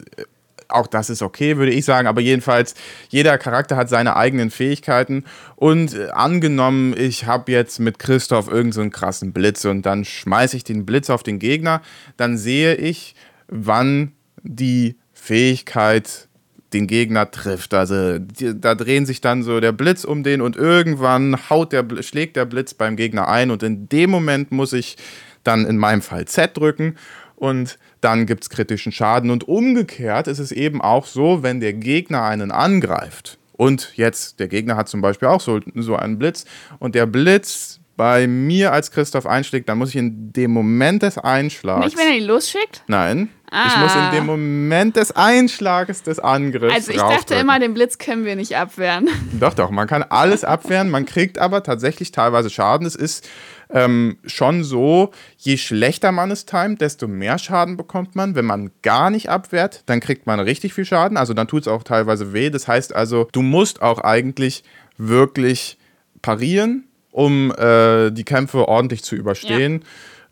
[0.69, 2.75] auch das ist okay, würde ich sagen, aber jedenfalls,
[3.09, 8.91] jeder Charakter hat seine eigenen Fähigkeiten und äh, angenommen, ich habe jetzt mit Christoph irgendeinen
[8.91, 11.81] so krassen Blitz und dann schmeiße ich den Blitz auf den Gegner,
[12.17, 13.15] dann sehe ich,
[13.47, 14.11] wann
[14.49, 16.27] die Fähigkeit
[16.73, 17.73] den Gegner trifft.
[17.73, 21.85] Also die, da drehen sich dann so der Blitz um den und irgendwann haut der,
[22.01, 24.97] schlägt der Blitz beim Gegner ein und in dem Moment muss ich
[25.43, 26.95] dann in meinem Fall Z drücken
[27.35, 29.31] und dann gibt es kritischen Schaden.
[29.31, 34.47] Und umgekehrt ist es eben auch so, wenn der Gegner einen angreift und jetzt der
[34.47, 36.45] Gegner hat zum Beispiel auch so, so einen Blitz
[36.79, 41.17] und der Blitz bei mir als Christoph einschlägt, dann muss ich in dem Moment des
[41.17, 41.83] Einschlags.
[41.83, 42.81] Nicht, wenn er ihn losschickt?
[42.87, 43.27] Nein.
[43.51, 43.67] Ah.
[43.67, 44.37] Ich muss in dem ah.
[44.37, 46.73] Moment des Einschlages des Angriffs.
[46.73, 49.09] Also ich dachte immer, den Blitz können wir nicht abwehren.
[49.39, 52.85] Doch, doch, man kann alles abwehren, man kriegt aber tatsächlich teilweise Schaden.
[52.85, 53.27] Es ist
[53.71, 58.35] ähm, schon so, je schlechter man es timet, desto mehr Schaden bekommt man.
[58.35, 61.17] Wenn man gar nicht abwehrt, dann kriegt man richtig viel Schaden.
[61.17, 62.49] Also dann tut es auch teilweise weh.
[62.49, 64.63] Das heißt also, du musst auch eigentlich
[64.97, 65.77] wirklich
[66.21, 69.85] parieren, um äh, die Kämpfe ordentlich zu überstehen.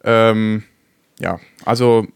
[0.03, 0.63] Ja, ähm,
[1.19, 2.07] ja also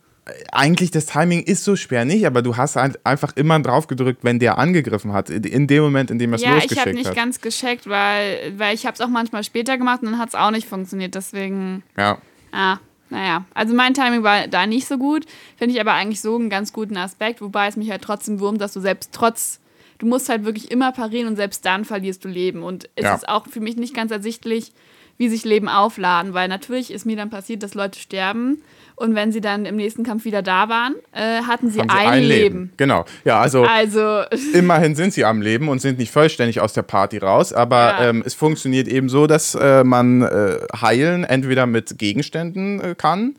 [0.51, 4.23] eigentlich das Timing ist so schwer nicht, aber du hast halt einfach immer drauf gedrückt,
[4.23, 6.87] wenn der angegriffen hat, in dem Moment, in dem er es ja, losgeschickt hat.
[6.87, 10.01] Ja, ich habe nicht ganz gescheckt, weil, weil ich habe es auch manchmal später gemacht
[10.01, 11.83] und dann hat es auch nicht funktioniert, deswegen...
[11.97, 12.17] Ja.
[12.51, 15.25] Ah, naja, also mein Timing war da nicht so gut,
[15.57, 18.61] finde ich aber eigentlich so einen ganz guten Aspekt, wobei es mich halt trotzdem wurmt,
[18.61, 19.59] dass du selbst trotz,
[19.99, 23.13] du musst halt wirklich immer parieren und selbst dann verlierst du Leben und es ja.
[23.13, 24.71] ist auch für mich nicht ganz ersichtlich,
[25.17, 28.61] wie sich Leben aufladen, weil natürlich ist mir dann passiert, dass Leute sterben
[29.01, 31.95] und wenn sie dann im nächsten Kampf wieder da waren, äh, hatten sie, ein, sie
[31.95, 32.29] ein, Leben.
[32.29, 32.73] Leben.
[32.77, 33.05] Genau.
[33.25, 34.21] Ja, also, also
[34.53, 37.51] immerhin sind sie am Leben und sind nicht vollständig aus der Party raus.
[37.51, 38.09] Aber ja.
[38.09, 43.35] ähm, es funktioniert eben so, dass äh, man äh, heilen entweder mit Gegenständen äh, kann.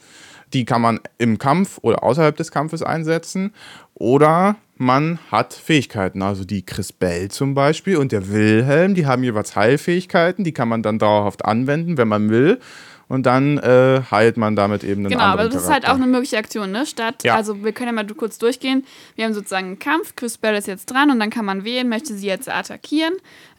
[0.53, 3.55] Die kann man im Kampf oder außerhalb des Kampfes einsetzen.
[3.95, 6.23] Oder man hat Fähigkeiten.
[6.23, 10.45] Also die Chris Bell zum Beispiel und der Wilhelm, die haben jeweils Heilfähigkeiten.
[10.45, 12.59] Die kann man dann dauerhaft anwenden, wenn man will
[13.13, 15.69] und dann äh, heilt man damit eben einen Genau, aber das Charakter.
[15.69, 16.87] ist halt auch eine mögliche Aktion, ne?
[16.87, 17.35] Statt, ja.
[17.35, 18.87] also wir können ja mal kurz durchgehen.
[19.17, 21.91] Wir haben sozusagen einen Kampf, Chris Bell ist jetzt dran und dann kann man wählen,
[21.91, 23.13] möchte sie jetzt attackieren.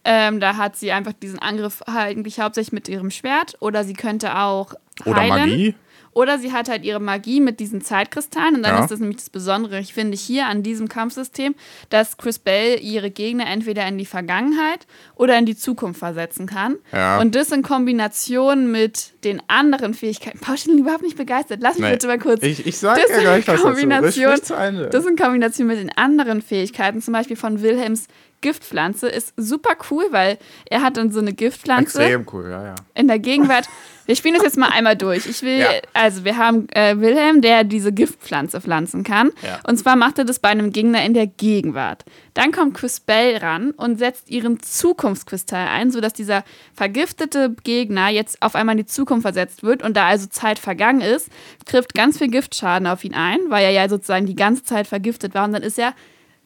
[0.05, 4.39] Ähm, da hat sie einfach diesen Angriff eigentlich hauptsächlich mit ihrem Schwert oder sie könnte
[4.39, 4.73] auch
[5.05, 5.13] heilen.
[5.13, 5.75] Oder Magie.
[6.13, 8.55] Oder sie hat halt ihre Magie mit diesen Zeitkristallen.
[8.55, 8.83] Und dann Ja.
[8.83, 11.55] ist das nämlich das Besondere, ich finde, hier an diesem Kampfsystem,
[11.89, 16.77] dass Chris Bell ihre Gegner entweder in die Vergangenheit oder in die Zukunft versetzen kann.
[16.91, 17.19] Ja.
[17.19, 20.39] Und das in Kombination mit den anderen Fähigkeiten.
[20.39, 21.59] Paul, ich bin überhaupt nicht begeistert.
[21.61, 21.91] Lass mich Nee.
[21.93, 22.43] bitte mal kurz.
[22.43, 23.67] Ich, ich sag Das ja gleich was dazu.
[23.69, 24.89] Kombination- Sprich zu Ende.
[24.89, 28.07] Das in Kombination mit den anderen Fähigkeiten, zum Beispiel von Wilhelms
[28.41, 30.37] Giftpflanze, ist super cool, weil
[30.69, 32.75] er hat dann so eine Giftpflanze Extrem cool, ja, ja.
[32.93, 33.67] in der Gegenwart.
[34.05, 35.25] Wir spielen das jetzt mal einmal durch.
[35.27, 35.69] Ich will, Ja.
[35.93, 39.31] also wir haben äh, Wilhelm, der diese Giftpflanze pflanzen kann.
[39.41, 39.59] Ja.
[39.67, 42.03] Und zwar macht er das bei einem Gegner in der Gegenwart.
[42.33, 48.41] Dann kommt Chris Bell ran und setzt ihren Zukunftskristall ein, sodass dieser vergiftete Gegner jetzt
[48.41, 51.29] auf einmal in die Zukunft versetzt wird und da also Zeit vergangen ist,
[51.65, 55.33] trifft ganz viel Giftschaden auf ihn ein, weil er ja sozusagen die ganze Zeit vergiftet
[55.33, 55.93] war und dann ist er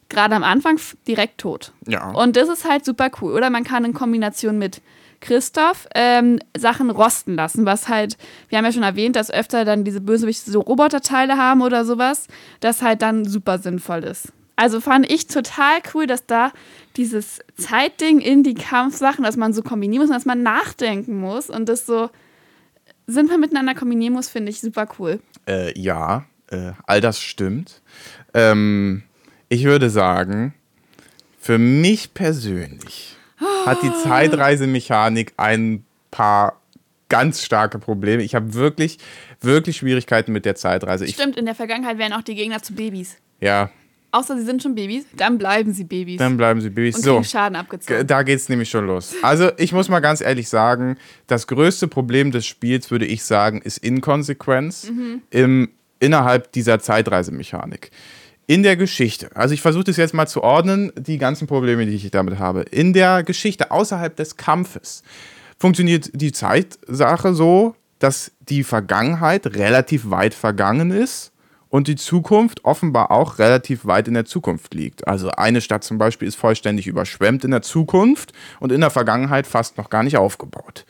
[0.09, 1.73] gerade am Anfang direkt tot.
[1.87, 2.11] Ja.
[2.11, 3.33] Und das ist halt super cool.
[3.33, 4.81] Oder man kann in Kombination mit
[5.19, 8.17] Christoph ähm, Sachen rosten lassen, was halt,
[8.49, 12.27] wir haben ja schon erwähnt, dass öfter dann diese Bösewichte so Roboterteile haben oder sowas,
[12.59, 14.31] das halt dann super sinnvoll ist.
[14.55, 16.51] Also fand ich total cool, dass da
[16.95, 21.49] dieses Zeitding in die Kampfsachen, dass man so kombinieren muss und dass man nachdenken muss
[21.49, 22.09] und das so
[23.05, 25.19] sinnvoll miteinander kombinieren muss, finde ich super cool.
[25.47, 27.81] Äh, ja, äh, all das stimmt.
[28.33, 29.03] Ähm,
[29.47, 30.53] ich würde sagen,
[31.39, 33.16] für mich persönlich
[33.65, 36.59] hat die Zeitreisemechanik ein paar
[37.09, 38.23] ganz starke Probleme.
[38.23, 38.97] Ich habe wirklich,
[39.41, 41.05] wirklich Schwierigkeiten mit der Zeitreise.
[41.05, 43.17] Ich, Stimmt, in der Vergangenheit wären auch die Gegner zu Babys.
[43.39, 43.69] ja,
[44.09, 46.17] Außer sie sind schon Babys, dann bleiben sie Babys.
[46.17, 46.95] dann bleiben sie Babys.
[46.95, 47.23] und So.
[47.23, 48.07] Schaden abgezogen.
[48.07, 49.13] Da geht es nämlich schon los.
[49.21, 50.97] Also, ich muss mal ganz ehrlich sagen,
[51.27, 54.89] das größte Problem des Spiels, würde ich sagen, ist Inkonsequenz
[55.29, 55.69] im,
[55.99, 57.91] innerhalb dieser Zeitreisemechanik.
[58.49, 61.93] In der Geschichte, also ich versuche das jetzt mal zu ordnen, die ganzen Probleme, die
[61.93, 62.61] ich damit habe.
[62.61, 65.03] In der Geschichte außerhalb des Kampfes
[65.59, 71.33] funktioniert die Zeitsache so, dass die Vergangenheit relativ weit vergangen ist
[71.67, 75.05] und die Zukunft offenbar auch relativ weit in der Zukunft liegt.
[75.09, 78.31] Also eine Stadt zum Beispiel ist vollständig überschwemmt in der Zukunft
[78.61, 80.85] und in der Vergangenheit fast noch gar nicht aufgebaut.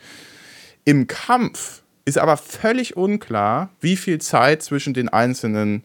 [0.84, 5.82] Im Kampf ist aber völlig unklar, wie viel Zeit zwischen den einzelnen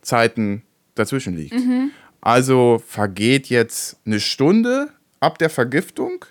[0.00, 0.62] Zeiten
[0.94, 1.54] dazwischen liegt.
[2.20, 6.24] Also vergeht jetzt eine Stunde ab der Vergiftung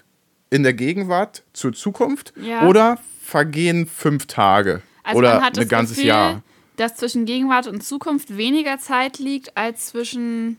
[0.50, 2.68] in der Gegenwart zur Zukunft Ja.
[2.68, 6.44] oder vergehen fünf Tage Also oder ein ganzes Gefühl, Jahr.
[6.78, 10.58] dass zwischen Gegenwart und Zukunft weniger Zeit liegt als zwischen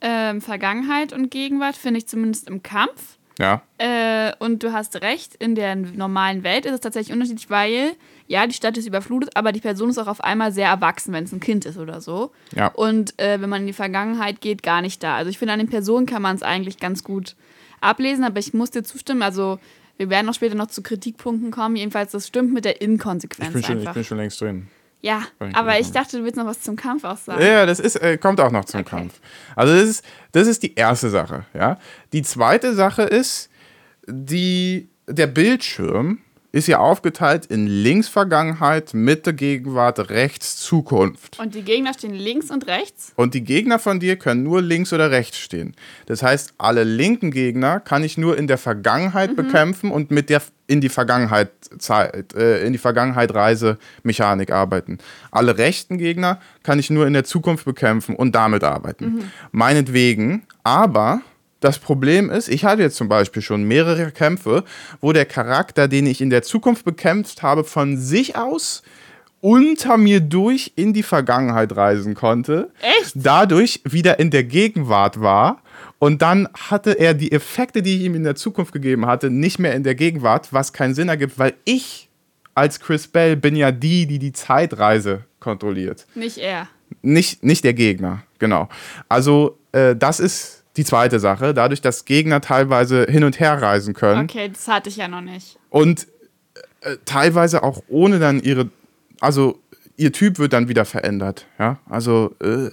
[0.00, 3.18] ähm, Vergangenheit und Gegenwart, finde ich zumindest im Kampf.
[3.38, 7.92] Ja, Äh, und du hast recht, in der normalen Welt ist es tatsächlich unterschiedlich, weil,
[8.26, 11.24] ja, die Stadt ist überflutet, aber die Person ist auch auf einmal sehr erwachsen, wenn
[11.24, 12.32] es ein Kind ist oder so.
[12.54, 12.68] Ja.
[12.68, 15.16] Und äh, wenn man in die Vergangenheit geht, gar nicht da.
[15.16, 17.36] Also ich finde, an den Personen kann man es eigentlich ganz gut
[17.80, 19.58] ablesen, aber ich muss dir zustimmen, also
[19.96, 21.76] wir werden auch später noch zu Kritikpunkten kommen.
[21.76, 23.94] Jedenfalls, das stimmt mit der Inkonsequenz ich bin, schon, ich einfach.
[23.94, 24.68] bin schon längst drin.
[25.00, 27.42] ja, ich aber ich dachte, du willst noch was zum Kampf auch sagen.
[27.44, 28.90] Ja, das ist, äh, kommt auch noch zum Okay.
[28.90, 29.20] Kampf.
[29.54, 31.44] Also das ist, das ist die erste Sache.
[31.54, 31.78] Ja?
[32.12, 33.50] Die zweite Sache ist,
[34.06, 36.18] die, der Bildschirm
[36.52, 41.38] ist ja aufgeteilt in links Vergangenheit, Mitte Gegenwart, rechts Zukunft.
[41.38, 43.12] Und die Gegner stehen links und rechts.
[43.16, 45.74] Und die Gegner von dir können nur links oder rechts stehen.
[46.06, 50.42] Das heißt, alle linken Gegner kann ich nur in der Vergangenheit bekämpfen und mit der
[50.66, 54.98] in die Vergangenheit Zeit, äh, in die Vergangenheit Reisemechanik arbeiten.
[55.30, 59.30] Alle rechten Gegner kann ich nur in der Zukunft bekämpfen und damit arbeiten.
[59.50, 61.20] Meinetwegen, aber
[61.62, 64.64] das Problem ist, ich hatte jetzt zum Beispiel schon mehrere Kämpfe,
[65.00, 68.82] wo der Charakter, den ich in der Zukunft bekämpft habe, von sich aus
[69.40, 72.70] unter mir durch in die Vergangenheit reisen konnte.
[72.80, 73.12] Echt?
[73.14, 75.62] Dadurch wieder in der Gegenwart war.
[75.98, 79.58] Und dann hatte er die Effekte, die ich ihm in der Zukunft gegeben hatte, nicht
[79.58, 82.08] mehr in der Gegenwart, was keinen Sinn ergibt, weil ich
[82.54, 86.06] als Chris Bell bin ja die, die die Zeitreise kontrolliert.
[86.14, 86.68] Nicht er.
[87.02, 88.68] Nicht, nicht der Gegner, genau.
[89.08, 93.94] Also äh, das ist die zweite Sache, dadurch, dass Gegner teilweise hin und her reisen
[93.94, 95.58] können Okay, das hatte ich ja noch nicht.
[95.70, 96.06] und
[96.80, 98.70] äh, teilweise auch ohne dann ihre,
[99.20, 99.58] also
[99.96, 101.46] ihr Typ wird dann wieder verändert.
[101.58, 102.70] Ja, also äh,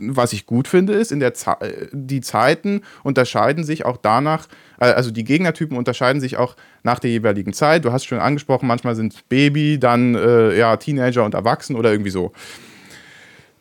[0.00, 4.48] was ich gut finde ist, in der Ze äh, die Zeiten unterscheiden sich auch danach,
[4.80, 7.84] äh, also die Gegnertypen unterscheiden sich auch nach der jeweiligen Zeit.
[7.84, 12.10] Du hast schon angesprochen, manchmal sind Baby, dann äh, ja Teenager und Erwachsen oder irgendwie
[12.10, 12.32] so.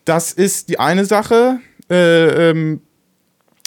[0.03, 1.59] Das ist die eine Sache.
[1.89, 2.81] Äh, ähm,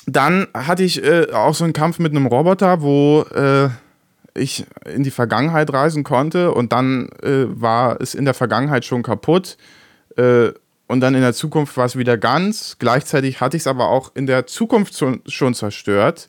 [0.07, 3.69] dann hatte ich äh, auch so einen Kampf mit einem Roboter, wo äh,
[4.35, 9.03] ich in die Vergangenheit reisen konnte und dann äh, war es in der Vergangenheit schon
[9.03, 9.57] kaputt
[10.17, 10.49] äh,
[10.87, 12.77] und dann in der Zukunft war es wieder ganz.
[12.79, 16.29] Gleichzeitig hatte ich es aber auch in der Zukunft schon, schon zerstört.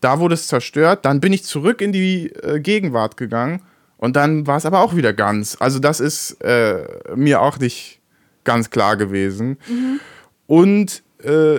[0.00, 3.62] Da wurde es zerstört, dann bin ich zurück in die äh, Gegenwart gegangen
[3.96, 5.56] und dann war es aber auch wieder ganz.
[5.60, 8.00] Also das ist äh, mir auch nicht
[8.42, 9.58] ganz klar gewesen.
[9.68, 10.00] Mhm.
[10.46, 11.02] Und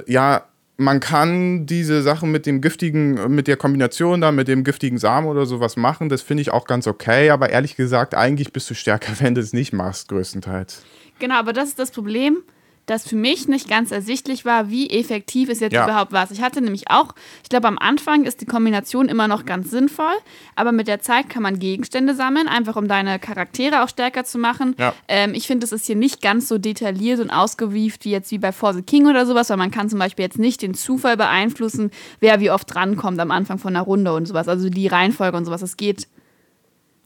[0.06, 0.44] ja,
[0.78, 5.28] man kann diese Sachen mit dem giftigen, mit der Kombination da, mit dem giftigen Samen
[5.28, 6.10] oder sowas machen.
[6.10, 7.30] Das finde ich auch ganz okay.
[7.30, 10.84] Aber ehrlich gesagt, eigentlich bist du stärker, wenn du es nicht machst, größtenteils.
[11.20, 12.44] Genau, aber das ist das Problem
[12.86, 15.86] dass für mich nicht ganz ersichtlich war, wie effektiv ist jetzt ja.
[15.86, 16.32] überhaupt was.
[16.32, 20.14] Ich hatte nämlich auch, ich glaube, am Anfang ist die Kombination immer noch ganz sinnvoll,
[20.56, 24.38] aber mit der Zeit kann man Gegenstände sammeln, einfach um deine Charaktere auch stärker zu
[24.38, 24.76] machen.
[24.78, 24.94] Ja.
[25.08, 28.38] Ähm, ich finde, es ist hier nicht ganz so detailliert und ausgewieft wie jetzt wie
[28.38, 31.18] bei For the King oder sowas, weil man kann zum Beispiel jetzt nicht den Zufall
[31.18, 34.48] beeinflussen, wer wie oft drankommt am Anfang von einer Runde und sowas.
[34.48, 35.62] Also die Reihenfolge und sowas.
[35.62, 36.08] Es geht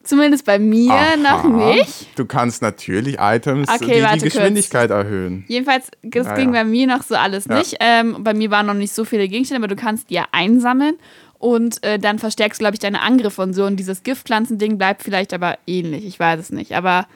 [0.02, 1.16] Zumindest bei mir Aha.
[1.16, 2.18] noch nicht.
[2.18, 5.04] Du kannst natürlich Items, okay, die die Geschwindigkeit kurz.
[5.04, 5.44] erhöhen.
[5.46, 6.36] Jedenfalls, das naja.
[6.38, 7.58] ging bei mir noch so alles ja.
[7.58, 7.76] nicht.
[7.80, 10.94] Ähm, bei mir waren noch nicht so viele Gegenstände, aber du kannst die ja einsammeln
[11.38, 13.64] und äh, dann verstärkst du, glaube ich, deine Angriffe und so.
[13.64, 16.06] Und dieses Giftpflanzending bleibt vielleicht aber ähnlich.
[16.06, 16.74] Ich weiß es nicht.
[16.74, 17.06] Aber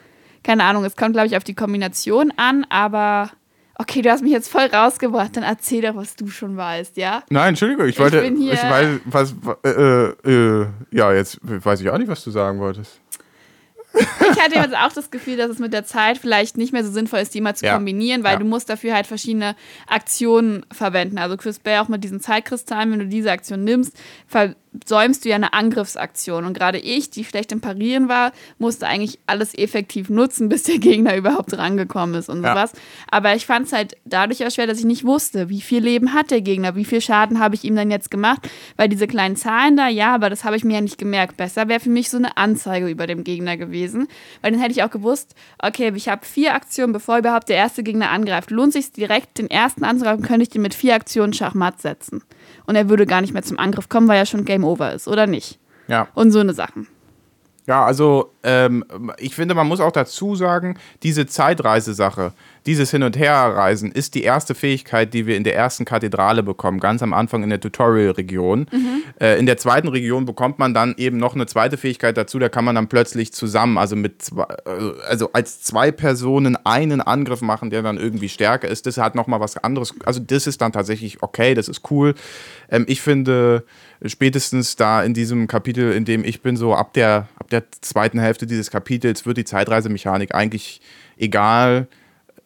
[0.43, 3.31] keine Ahnung, es kommt, glaube ich, auf die Kombination an, aber
[3.77, 7.25] Okay, du hast mich jetzt voll rausgebracht, dann erzähl doch, was du schon weißt, ja?
[7.29, 11.99] Nein, Entschuldigung, ich, ich wollte, ich weiß, was, äh, äh, ja, jetzt weiß ich auch
[11.99, 13.01] nicht, was du sagen wolltest.
[13.95, 16.91] Ich hatte jetzt auch das Gefühl, dass es mit der Zeit vielleicht nicht mehr so
[16.91, 17.75] sinnvoll ist, die mal zu ja.
[17.75, 18.39] kombinieren, weil ja.
[18.39, 19.55] du musst dafür halt verschiedene
[19.87, 21.19] Aktionen verwenden.
[21.19, 23.97] Also Chris Bay auch mit diesen Zeitkristallen, wenn du diese Aktion nimmst,
[24.87, 26.45] säumst du ja eine Angriffsaktion.
[26.45, 30.79] Und gerade ich, die schlecht im Parieren war, musste eigentlich alles effektiv nutzen, bis der
[30.79, 32.53] Gegner überhaupt rangekommen ist und ja.
[32.53, 32.73] sowas.
[33.11, 36.13] Aber ich fand es halt dadurch auch schwer, dass ich nicht wusste, wie viel Leben
[36.13, 38.49] hat der Gegner, wie viel Schaden habe ich ihm dann jetzt gemacht.
[38.77, 41.37] Weil diese kleinen Zahlen da, ja, aber das habe ich mir ja nicht gemerkt.
[41.37, 44.09] Besser wäre für mich so eine Anzeige über dem Gegner gewesen.
[44.43, 47.83] Weil dann hätte ich auch gewusst, okay, ich habe vier Aktionen, bevor überhaupt der erste
[47.83, 48.51] Gegner angreift.
[48.51, 52.23] Lohnt sich direkt den ersten anzugreifen, könnte ich den mit vier Aktionen Schachmatt setzen.
[52.67, 55.09] Und er würde gar nicht mehr zum Angriff kommen, weil er schon Game Over ist,
[55.09, 55.59] oder nicht?
[55.89, 56.09] Ja.
[56.15, 56.89] Und so eine Sachen.
[57.67, 58.85] Ja, also ähm,
[59.19, 62.33] ich finde, man muss auch dazu sagen, diese Zeitreisesache,
[62.67, 66.81] dieses Hin- und Herreisen ist die erste Fähigkeit, die wir in der ersten Kathedrale bekommen,
[66.81, 68.67] ganz am Anfang in der Tutorial-Region.
[68.73, 69.03] Mhm.
[69.21, 72.49] Äh, in der zweiten Region bekommt man dann eben noch eine zweite Fähigkeit dazu, da
[72.49, 77.43] kann man dann plötzlich zusammen, also mit zwei, äh, also als zwei Personen einen Angriff
[77.43, 78.87] machen, der dann irgendwie stärker ist.
[78.87, 79.95] Das hat nochmal was anderes.
[80.05, 82.15] Also das ist dann tatsächlich okay, das ist cool.
[82.71, 83.65] Ähm, ich finde
[84.07, 88.19] spätestens da in diesem Kapitel, in dem ich bin, so ab der, ab der zweiten
[88.19, 90.81] Hälfte dieses Kapitels wird die Zeitreisemechanik eigentlich
[91.17, 91.89] egal,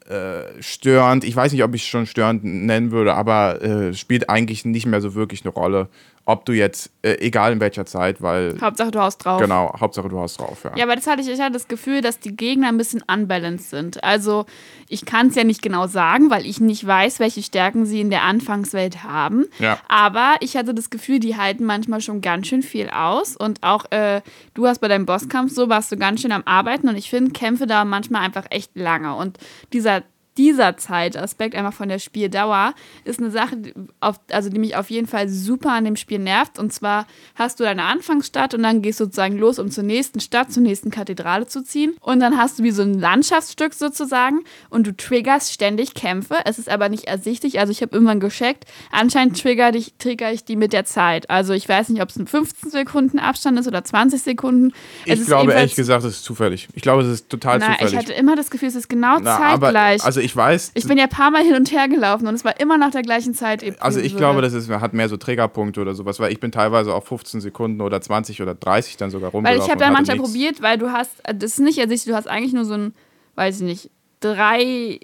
[0.08, 1.24] äh, störend.
[1.24, 4.86] Ich weiß nicht, ob ich es schon störend nennen würde, aber äh, spielt eigentlich nicht
[4.86, 5.88] mehr so wirklich eine Rolle
[6.28, 8.60] ob du jetzt, äh, egal in welcher Zeit, weil.
[8.60, 9.40] Hauptsache du hast drauf.
[9.40, 10.76] Genau, Hauptsache du hast drauf, ja.
[10.76, 13.70] Ja, aber das hatte ich, ich hatte das Gefühl, dass die Gegner ein bisschen unbalanced
[13.70, 14.04] sind.
[14.04, 14.44] Also
[14.90, 18.10] ich kann es ja nicht genau sagen, weil ich nicht weiß, welche Stärken sie in
[18.10, 19.46] der Anfangswelt haben.
[19.58, 19.78] Ja.
[19.88, 23.34] Aber ich hatte das Gefühl, die halten manchmal schon ganz schön viel aus.
[23.34, 24.20] Und auch äh,
[24.52, 26.90] du hast bei deinem Bosskampf so, warst du ganz schön am Arbeiten.
[26.90, 29.14] Und ich finde, Kämpfe da manchmal einfach echt lange.
[29.14, 29.38] Und
[29.72, 30.02] dieser
[30.38, 32.74] dieser Zeitaspekt, einfach von der Spieldauer,
[33.04, 36.20] ist eine Sache, die, auf, also die mich auf jeden Fall super an dem Spiel
[36.20, 36.58] nervt.
[36.58, 40.20] Und zwar hast du deine Anfangsstadt und dann gehst du sozusagen los, um zur nächsten
[40.20, 41.96] Stadt, zur nächsten Kathedrale zu ziehen.
[42.00, 46.36] Und dann hast du wie so ein Landschaftsstück sozusagen und du triggerst ständig Kämpfe.
[46.44, 47.58] Es ist aber nicht ersichtlich.
[47.58, 51.28] Also ich habe irgendwann gescheckt, anscheinend trigger, dich, trigger ich die mit der Zeit.
[51.28, 54.72] Also ich weiß nicht, ob es ein 15 Sekunden Abstand ist oder 20 Sekunden.
[55.04, 56.68] Es ich glaube ehrlich gesagt, es ist zufällig.
[56.74, 57.92] Ich glaube, es ist total na, zufällig.
[57.92, 60.00] Ich hatte immer das Gefühl, es ist genau na, zeitgleich.
[60.00, 60.72] Aber, also ich weiß.
[60.74, 62.90] Ich bin ja ein paar Mal hin und her gelaufen und es war immer nach
[62.90, 63.64] der gleichen Zeit.
[63.80, 66.94] Also ich glaube, das ist, hat mehr so Trägerpunkte oder sowas, weil ich bin teilweise
[66.94, 69.60] auch 15 Sekunden oder 20 oder 30 dann sogar rumgelaufen.
[69.60, 72.28] Weil ich habe da manchmal probiert, weil du hast, das ist nicht ersichtlich, du hast
[72.28, 72.94] eigentlich nur so ein,
[73.34, 75.00] weiß ich nicht, drei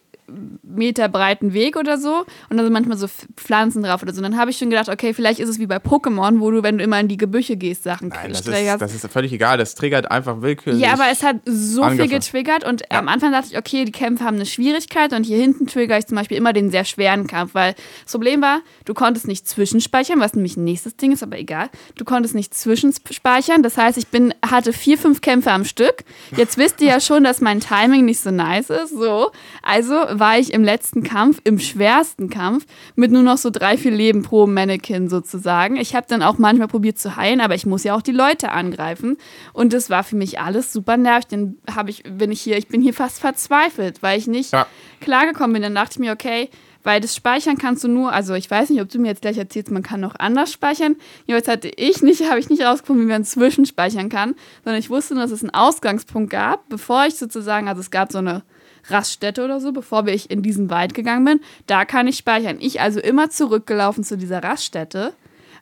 [0.62, 3.06] Meter breiten Weg oder so und da sind manchmal so
[3.36, 4.18] Pflanzen drauf oder so.
[4.18, 6.62] Und dann habe ich schon gedacht, okay, vielleicht ist es wie bei Pokémon, wo du,
[6.62, 9.58] wenn du immer in die Gebüsche gehst, Sachen Nein, das ist, das ist völlig egal,
[9.58, 10.80] das triggert einfach willkürlich.
[10.80, 12.08] Ja, aber es hat so angefangen.
[12.08, 12.98] viel getriggert und ja.
[12.98, 16.06] am Anfang dachte ich, okay, die Kämpfe haben eine Schwierigkeit und hier hinten triggere ich
[16.06, 20.20] zum Beispiel immer den sehr schweren Kampf, weil das Problem war, du konntest nicht zwischenspeichern,
[20.20, 21.68] was nämlich ein nächstes Ding ist, aber egal.
[21.96, 26.04] Du konntest nicht zwischenspeichern, das heißt, ich bin, hatte vier, fünf Kämpfe am Stück.
[26.36, 29.30] Jetzt wisst ihr ja schon, dass mein Timing nicht so nice ist, so.
[29.62, 33.90] Also war ich im letzten Kampf, im schwersten Kampf, mit nur noch so drei, vier
[33.90, 35.76] Leben pro Mannequin sozusagen.
[35.76, 38.50] Ich habe dann auch manchmal probiert zu heilen, aber ich muss ja auch die Leute
[38.50, 39.16] angreifen.
[39.52, 41.28] Und das war für mich alles super nervig.
[41.28, 44.66] Dann habe ich, bin ich hier, ich bin hier fast verzweifelt, weil ich nicht ja.
[45.00, 45.62] klargekommen bin.
[45.62, 46.50] Dann dachte ich mir, okay,
[46.84, 49.38] weil das Speichern kannst du nur, also ich weiß nicht, ob du mir jetzt gleich
[49.38, 50.96] erzählst, man kann noch anders speichern.
[51.26, 55.14] Jeweils hatte ich nicht, habe ich nicht rausgefunden, wie man zwischenspeichern kann, sondern ich wusste
[55.14, 58.42] nur, dass es einen Ausgangspunkt gab, bevor ich sozusagen, also es gab so eine
[58.88, 61.40] Raststätte oder so, bevor ich in diesen Wald gegangen bin.
[61.66, 62.58] Da kann ich speichern.
[62.60, 65.12] Ich also immer zurückgelaufen zu dieser Raststätte.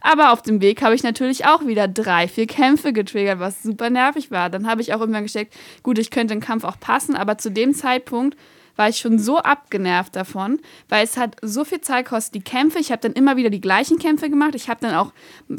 [0.00, 3.88] Aber auf dem Weg habe ich natürlich auch wieder drei, vier Kämpfe getriggert, was super
[3.88, 4.50] nervig war.
[4.50, 5.54] Dann habe ich auch irgendwann gesteckt,
[5.84, 8.36] gut, ich könnte den Kampf auch passen, aber zu dem Zeitpunkt
[8.76, 12.78] war ich schon so abgenervt davon, weil es hat so viel Zeit kostet, die Kämpfe.
[12.78, 14.54] Ich habe dann immer wieder die gleichen Kämpfe gemacht.
[14.54, 15.12] Ich habe dann auch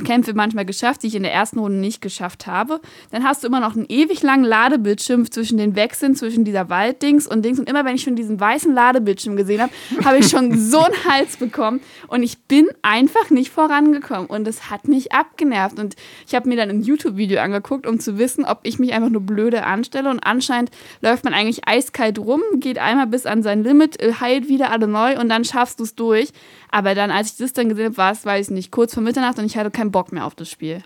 [0.03, 2.81] Kämpfe manchmal geschafft, die ich in der ersten Runde nicht geschafft habe.
[3.11, 7.27] Dann hast du immer noch einen ewig langen Ladebildschirm zwischen den Wechseln, zwischen dieser Walddings
[7.27, 7.59] und Dings.
[7.59, 11.05] Und immer wenn ich schon diesen weißen Ladebildschirm gesehen habe, habe ich schon so einen
[11.07, 11.81] Hals bekommen.
[12.07, 14.27] Und ich bin einfach nicht vorangekommen.
[14.27, 15.79] Und es hat mich abgenervt.
[15.79, 15.95] Und
[16.27, 19.21] ich habe mir dann ein YouTube-Video angeguckt, um zu wissen, ob ich mich einfach nur
[19.21, 20.09] blöde anstelle.
[20.09, 24.13] Und anscheinend läuft man eigentlich eiskalt rum, geht einmal einmal bis an sein Limit, äh,
[24.19, 26.29] heilt wieder alle neu und dann schaffst du es durch.
[26.71, 29.03] Aber dann, als ich das dann gesehen habe, war es, weiß ich nicht, kurz vor
[29.03, 30.81] Mitternacht und ich hatte keinen Bock mehr auf das Spiel.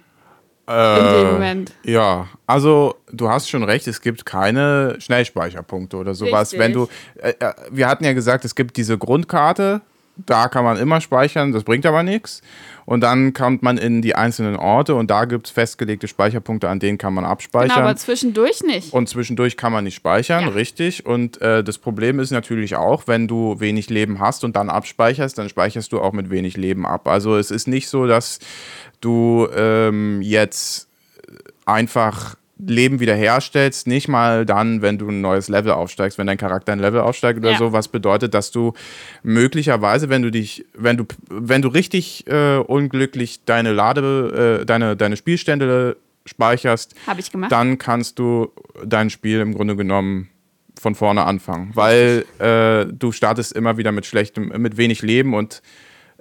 [0.68, 1.74] Äh, in dem Moment.
[1.84, 6.51] Ja, also du hast schon recht, es gibt keine Schnellspeicherpunkte oder sowas.
[6.51, 6.59] Richtig.
[6.59, 9.82] Wenn du, äh, äh, wir hatten ja gesagt, es gibt diese Grundkarte,
[10.26, 12.41] da kann man immer speichern, das bringt aber nichts.
[12.86, 16.80] Und dann kommt man in die einzelnen Orte und da gibt es festgelegte Speicherpunkte, an
[16.80, 17.76] denen kann man abspeichern.
[17.76, 18.93] Genau, aber zwischendurch nicht.
[18.93, 20.49] Und zwischendurch kann man nicht speichern, ja.
[20.49, 21.05] richtig.
[21.05, 25.38] Und äh, das Problem ist natürlich auch, wenn du wenig Leben hast und dann abspeicherst,
[25.38, 27.07] dann speicherst du auch mit wenig Leben ab.
[27.07, 28.39] Also es ist nicht so, dass
[29.01, 30.88] du ähm, jetzt
[31.65, 36.72] einfach Leben wiederherstellst, nicht mal dann, wenn du ein neues Level aufsteigst, wenn dein Charakter
[36.72, 37.58] ein Level aufsteigt oder ja.
[37.58, 38.74] so, was bedeutet, dass du
[39.24, 44.95] möglicherweise, wenn du dich, wenn du, wenn du richtig äh, unglücklich deine Lade, äh, deine,
[44.95, 46.95] deine Spielstände speicherst,
[47.49, 48.51] dann kannst du
[48.86, 50.30] dein Spiel im Grunde genommen
[50.80, 55.62] von vorne anfangen, weil äh, du startest immer wieder mit schlechtem, mit wenig Leben und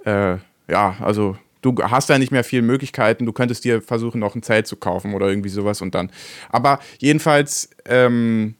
[0.05, 0.37] äh,
[0.69, 1.37] ja, also
[1.71, 3.25] du hast ja nicht mehr viele Möglichkeiten.
[3.25, 6.11] Du könntest dir versuchen, noch ein Zelt zu kaufen oder irgendwie sowas und dann.
[6.49, 8.55] Aber jedenfalls, ähm,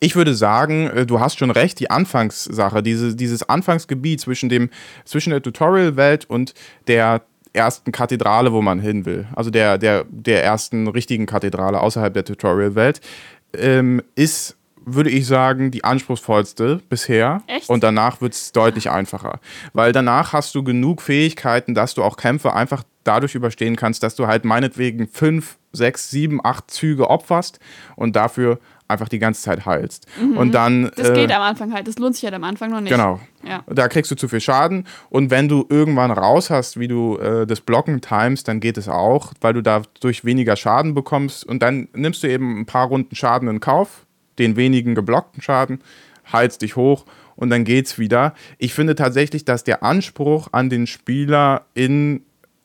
[0.00, 4.70] ich würde sagen, äh, du hast schon recht, die Anfangssache, diese, dieses Anfangsgebiet zwischen, dem,
[5.04, 6.54] zwischen der Tutorial-Welt und
[6.86, 12.14] der ersten Kathedrale, wo man hin will, also der, der, der ersten richtigen Kathedrale außerhalb
[12.14, 13.00] der Tutorial-Welt,
[13.54, 17.42] ähm, ist würde ich sagen, die anspruchsvollste bisher.
[17.46, 17.68] Echt?
[17.68, 19.40] Und danach wird es deutlich einfacher.
[19.72, 24.14] Weil danach hast du genug Fähigkeiten, dass du auch Kämpfe einfach dadurch überstehen kannst, dass
[24.14, 27.58] du halt meinetwegen fünf, sechs, sieben, acht Züge opferst
[27.96, 28.58] und dafür
[28.92, 30.06] einfach die ganze Zeit heilst.
[30.20, 30.36] Mhm.
[30.36, 30.92] Und dann.
[30.96, 32.92] Das äh, geht am Anfang halt, das lohnt sich halt am Anfang noch nicht.
[32.92, 33.20] Genau.
[33.42, 33.64] Ja.
[33.66, 34.86] Da kriegst du zu viel Schaden.
[35.08, 38.88] Und wenn du irgendwann raus hast, wie du äh, das Blocken timest, dann geht es
[38.88, 41.44] auch, weil du dadurch weniger Schaden bekommst.
[41.44, 44.06] Und dann nimmst du eben ein paar Runden Schaden in Kauf
[44.38, 45.80] den wenigen geblockten Schaden,
[46.32, 47.04] heizt dich hoch
[47.36, 48.34] und dann geht's wieder.
[48.58, 52.22] Ich finde tatsächlich, dass der Anspruch an den Spieler in,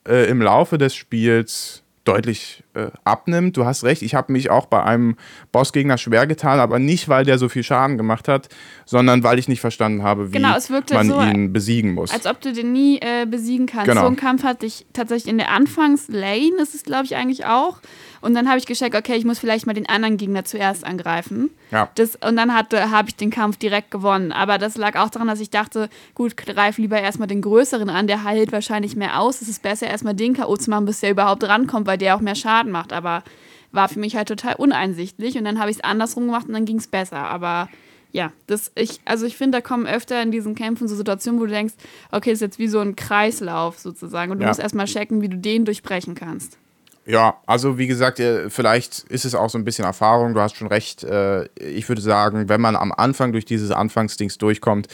[0.07, 3.57] äh, im Laufe des Spiels deutlich äh, abnimmt.
[3.57, 5.15] Du hast recht, ich habe mich auch bei einem
[5.51, 8.49] Bossgegner schwer getan, aber nicht, weil der so viel Schaden gemacht hat,
[8.85, 10.57] sondern weil ich nicht verstanden habe, wie genau,
[10.91, 12.11] man so, ihn besiegen muss.
[12.11, 13.87] Als ob du den nie äh, besiegen kannst.
[13.87, 14.01] Genau.
[14.01, 17.79] So einen Kampf hatte ich tatsächlich in der Anfangslane, ist es glaube ich eigentlich auch.
[18.21, 21.51] Und dann habe ich gecheckt, okay, ich muss vielleicht mal den anderen Gegner zuerst angreifen.
[21.71, 21.89] Ja.
[21.95, 24.31] Das, und dann habe ich den Kampf direkt gewonnen.
[24.31, 28.07] Aber das lag auch daran, dass ich dachte, gut, greif lieber erstmal den Größeren an,
[28.07, 29.41] der heilt wahrscheinlich mehr aus.
[29.41, 30.57] Es ist besser, erstmal den K.O.
[30.57, 32.93] zu machen, bis der überhaupt rankommt, weil der auch mehr Schaden macht.
[32.93, 33.23] Aber
[33.71, 35.37] war für mich halt total uneinsichtlich.
[35.37, 37.19] Und dann habe ich es andersrum gemacht und dann ging es besser.
[37.19, 37.69] Aber
[38.11, 41.45] ja, das ich, also ich finde, da kommen öfter in diesen Kämpfen so Situationen, wo
[41.45, 41.75] du denkst,
[42.11, 44.31] okay, das ist jetzt wie so ein Kreislauf sozusagen.
[44.31, 44.49] Und du ja.
[44.49, 46.57] musst erstmal checken, wie du den durchbrechen kannst.
[47.05, 50.33] Ja, also wie gesagt, äh, vielleicht ist es auch so ein bisschen Erfahrung.
[50.33, 51.05] Du hast schon recht.
[51.05, 54.87] Äh, ich würde sagen, wenn man am Anfang durch dieses Anfangsdings durchkommt,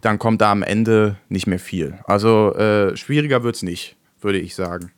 [0.00, 1.98] dann kommt da am Ende nicht mehr viel.
[2.04, 4.92] Also äh, schwieriger wird es nicht, würde ich sagen.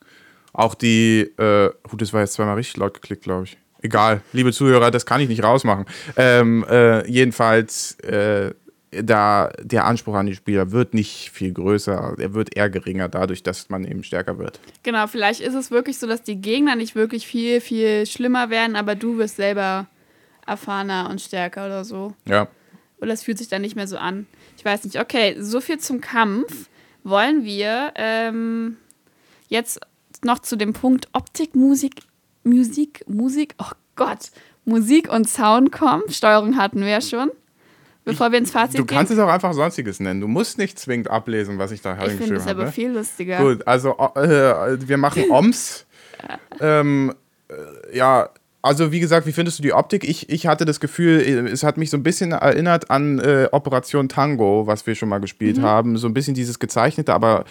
[0.53, 3.59] Auch die, äh, gut, das war jetzt zweimal richtig laut geklickt, glaube ich.
[3.83, 5.87] Egal, liebe Zuhörer, das kann ich nicht rausmachen.
[6.17, 8.53] Ähm, äh, jedenfalls, äh,
[8.91, 13.43] da der Anspruch an die Spieler wird nicht viel größer, er wird eher geringer dadurch,
[13.43, 14.59] dass man eben stärker wird.
[14.83, 18.77] Genau, vielleicht ist es wirklich so, dass die Gegner nicht wirklich viel, viel schlimmer werden,
[18.77, 19.87] aber du wirst selber
[20.47, 22.15] erfahrener und stärker oder so.
[22.27, 22.49] Ja.
[23.01, 24.27] Oder es fühlt sich dann nicht mehr so an.
[24.57, 25.01] Ich weiß nicht.
[25.01, 26.69] Okay, so viel zum Kampf.
[27.03, 28.77] Wollen wir ähm,
[29.49, 29.81] jetzt
[30.25, 32.03] noch zu dem Punkt Optik, Musik,
[32.45, 34.31] Musik, Musik, oh Gott,
[34.65, 36.03] Musik und Sound kommen.
[36.09, 37.31] Steuerung hatten wir ja schon
[38.05, 38.87] bevor wir ins Fazit gehen.
[38.87, 39.19] Du kannst gehen.
[39.19, 40.21] es auch einfach Sonstiges nennen.
[40.21, 42.11] Du musst nicht zwingend ablesen, was ich da habe.
[42.11, 43.39] Ich finde es aber viel lustiger.
[43.39, 45.87] Gut, also äh, wir machen OMS.
[46.61, 47.15] ähm,
[47.49, 48.29] äh, ja,
[48.63, 50.07] also wie gesagt, wie findest du die Optik?
[50.07, 54.09] Ich, ich hatte das Gefühl, es hat mich so ein bisschen erinnert an äh, Operation
[54.09, 55.63] Tango, was wir schon mal gespielt mhm.
[55.63, 55.97] haben.
[55.97, 57.45] So ein bisschen dieses gezeichnete, aber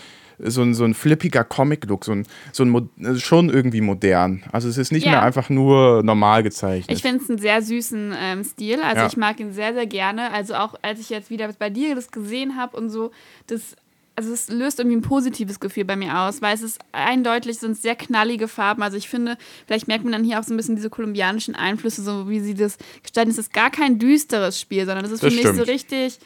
[0.43, 4.43] so ein, so ein flippiger Comic-Look, so ein, so ein schon irgendwie modern.
[4.51, 5.11] Also es ist nicht ja.
[5.11, 6.95] mehr einfach nur normal gezeichnet.
[6.95, 8.81] Ich finde es einen sehr süßen ähm, Stil.
[8.81, 9.07] Also ja.
[9.07, 10.31] ich mag ihn sehr, sehr gerne.
[10.31, 13.11] Also auch als ich jetzt wieder bei dir das gesehen habe und so,
[13.47, 13.75] das
[14.19, 17.77] also es löst irgendwie ein positives Gefühl bei mir aus, weil es ist eindeutig, sind
[17.77, 18.83] sehr knallige Farben.
[18.83, 22.03] Also ich finde, vielleicht merkt man dann hier auch so ein bisschen diese kolumbianischen Einflüsse,
[22.03, 23.31] so wie sie das gestalten.
[23.31, 25.55] Es ist gar kein düsteres Spiel, sondern es ist Das für stimmt.
[25.55, 26.19] mich so richtig,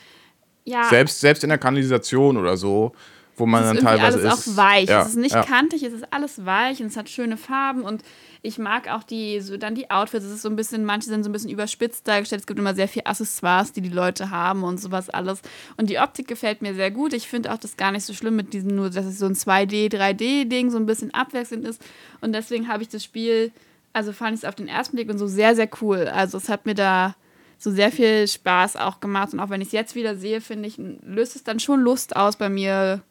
[0.66, 0.86] ja.
[0.90, 2.94] Selbst, selbst in der Kanalisation oder so,
[3.36, 4.50] wo man es ist dann teilweise alles ist.
[4.50, 4.90] auch weich.
[4.90, 5.44] Ja, es ist nicht ja.
[5.44, 8.04] kantig, es ist alles weich und es hat schöne Farben und
[8.46, 10.26] ich mag auch die, so dann die Outfits.
[10.26, 12.42] Es ist so ein bisschen, manche sind so ein bisschen überspitzt dargestellt.
[12.42, 15.42] Es gibt immer sehr viel Accessoires, die die Leute haben und sowas alles.
[15.78, 17.14] Und die Optik gefällt mir sehr gut.
[17.14, 19.36] Ich finde auch das gar nicht so schlimm mit diesem, nur dass es so ein
[19.36, 21.82] 2D, 3D-Ding so ein bisschen abwechselnd ist.
[22.20, 23.54] Und deswegen habe ich das Spiel,
[23.94, 26.10] also fand ich es auf den ersten Blick und so sehr, sehr cool.
[26.10, 27.16] Also es hat mir da
[27.58, 29.32] so sehr viel Spaß auch gemacht.
[29.32, 32.18] Und auch wenn ich es jetzt wieder sehe, finde ich, löst es dann schon Lust
[32.18, 33.02] aus bei mir.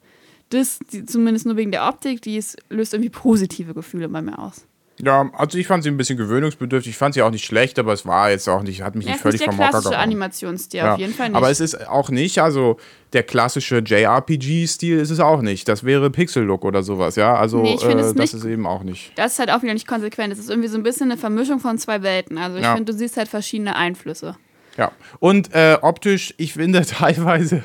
[0.53, 4.37] Das, die, zumindest nur wegen der Optik, die ist, löst irgendwie positive Gefühle bei mir
[4.39, 4.65] aus.
[4.99, 6.91] Ja, also ich fand sie ein bisschen gewöhnungsbedürftig.
[6.91, 9.13] Ich fand sie auch nicht schlecht, aber es war jetzt auch nicht, hat mich Ja,
[9.13, 10.03] nicht völlig vom Hocker klassische gehauen.
[10.03, 10.93] Animationsstil, Ja.
[10.93, 11.35] auf jeden Fall nicht.
[11.35, 12.77] Aber es ist auch nicht, also
[13.11, 15.67] der klassische JRPG-Stil ist es auch nicht.
[15.67, 17.35] Das wäre Pixel-Look oder sowas, ja.
[17.35, 19.11] Also Nee, äh, das nicht- ist eben auch nicht.
[19.17, 20.31] das ist halt auch wieder nicht konsequent.
[20.31, 22.37] Es ist irgendwie so ein bisschen eine Vermischung von zwei Welten.
[22.37, 22.75] Also ich Ja.
[22.75, 24.35] finde, du siehst halt verschiedene Einflüsse.
[24.77, 24.91] Ja.
[25.19, 27.63] Und äh, optisch, ich finde teilweise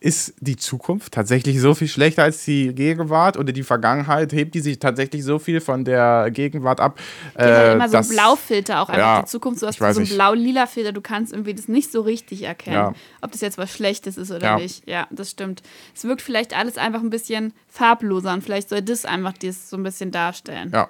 [0.00, 4.58] ist die Zukunft tatsächlich so viel schlechter als die Gegenwart oder die Vergangenheit hebt die
[4.58, 6.98] sich tatsächlich so viel von der Gegenwart ab.
[7.36, 9.62] Die hat halt immer so dass- ein Blaufilter auch einfach ja, die Zukunft.
[9.62, 10.14] Du hast so ein nicht.
[10.14, 12.94] blau-lila Filter, du kannst irgendwie das nicht so richtig erkennen, Ja.
[13.20, 14.58] ob das jetzt was Schlechtes ist oder Ja.
[14.58, 14.88] nicht.
[14.88, 15.62] Ja, das stimmt.
[15.94, 19.76] Es wirkt vielleicht alles einfach ein bisschen farbloser und vielleicht soll das einfach das so
[19.76, 20.72] ein bisschen darstellen.
[20.74, 20.88] Ja.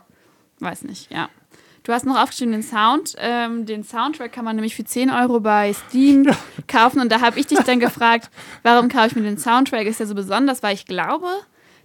[0.60, 1.28] Weiß nicht, ja.
[1.84, 3.14] Du hast noch aufgeschrieben den Sound.
[3.18, 6.28] Ähm, den Soundtrack kann man nämlich für 10 Euro bei Steam
[6.68, 7.00] kaufen.
[7.00, 8.30] Und da habe ich dich dann gefragt,
[8.62, 9.86] warum kaufe ich mir den Soundtrack?
[9.86, 11.26] Ist ja so besonders, weil ich glaube,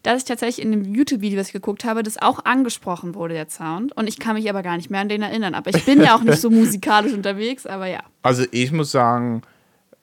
[0.03, 3.49] dass ich tatsächlich in dem YouTube-Video, was ich geguckt habe, das auch angesprochen wurde, der
[3.49, 3.91] Sound.
[3.97, 5.55] Und ich kann mich aber gar nicht mehr an den erinnern.
[5.55, 8.01] Aber ich bin ja auch nicht so musikalisch unterwegs, aber ja.
[8.21, 9.41] Also ich muss sagen,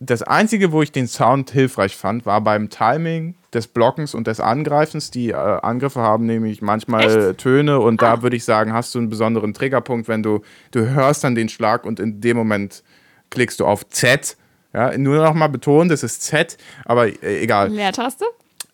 [0.01, 4.41] das Einzige, wo ich den Sound hilfreich fand, war beim Timing des Blockens und des
[4.41, 5.11] Angreifens.
[5.11, 7.39] Die äh, Angriffe haben nämlich manchmal Echt?
[7.39, 8.17] Töne und Ah.
[8.17, 10.41] da würde ich sagen, hast du einen besonderen Triggerpunkt, wenn du,
[10.73, 12.83] du hörst dann den Schlag und in dem Moment
[13.31, 14.37] klickst du auf Z.
[14.73, 17.71] Ja, nur noch mal betonen, das ist Z, aber äh, egal.
[17.71, 18.25] Leertaste?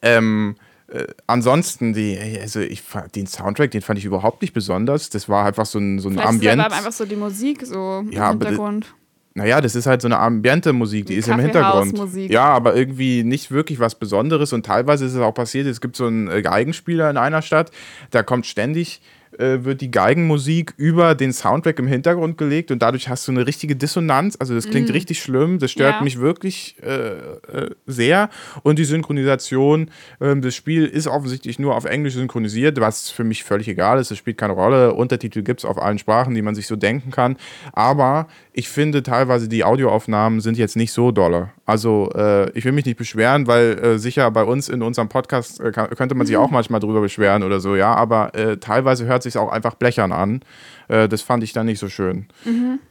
[0.02, 0.56] Ähm,
[0.88, 2.82] äh, ansonsten, die, also ich,
[3.14, 5.10] den Soundtrack, den fand ich überhaupt nicht besonders.
[5.10, 6.60] Das war einfach so ein, so ein Vielleicht ist Ambient.
[6.64, 8.94] aber einfach so die Musik so Ja, im Hintergrund.
[9.34, 11.92] Naja, das ist halt so eine ambiente Musik, die ist im Hintergrund.
[11.92, 12.30] Kaffeehausmusik.
[12.32, 15.94] Ja, aber irgendwie nicht wirklich was Besonderes und teilweise ist es auch passiert, es gibt
[15.94, 17.70] so einen äh, Geigenspieler in einer Stadt,
[18.10, 19.00] da kommt ständig,
[19.40, 23.46] äh, wird die Geigenmusik über den Soundtrack im Hintergrund gelegt und dadurch hast du eine
[23.46, 25.98] richtige Dissonanz, also das klingt richtig schlimm, das stört Mhm.
[25.98, 26.04] Ja.
[26.04, 28.30] mich wirklich äh, äh, sehr.
[28.62, 33.44] Und die Synchronisation, ähm, das Spiel ist offensichtlich nur auf Englisch synchronisiert, was für mich
[33.44, 36.54] völlig egal ist, das spielt keine Rolle, Untertitel gibt es auf allen Sprachen, die man
[36.54, 37.36] sich so denken kann,
[37.72, 41.50] aber ich finde teilweise die Audioaufnahmen sind jetzt nicht so dolle.
[41.66, 45.60] Also äh, ich will mich nicht beschweren, weil äh, sicher bei uns in unserem Podcast
[45.60, 49.22] äh, könnte man sich auch manchmal drüber beschweren oder so, ja, aber äh, teilweise hört
[49.22, 50.40] sich auch einfach blechern an.
[50.88, 52.26] Äh, das fand ich dann nicht so schön.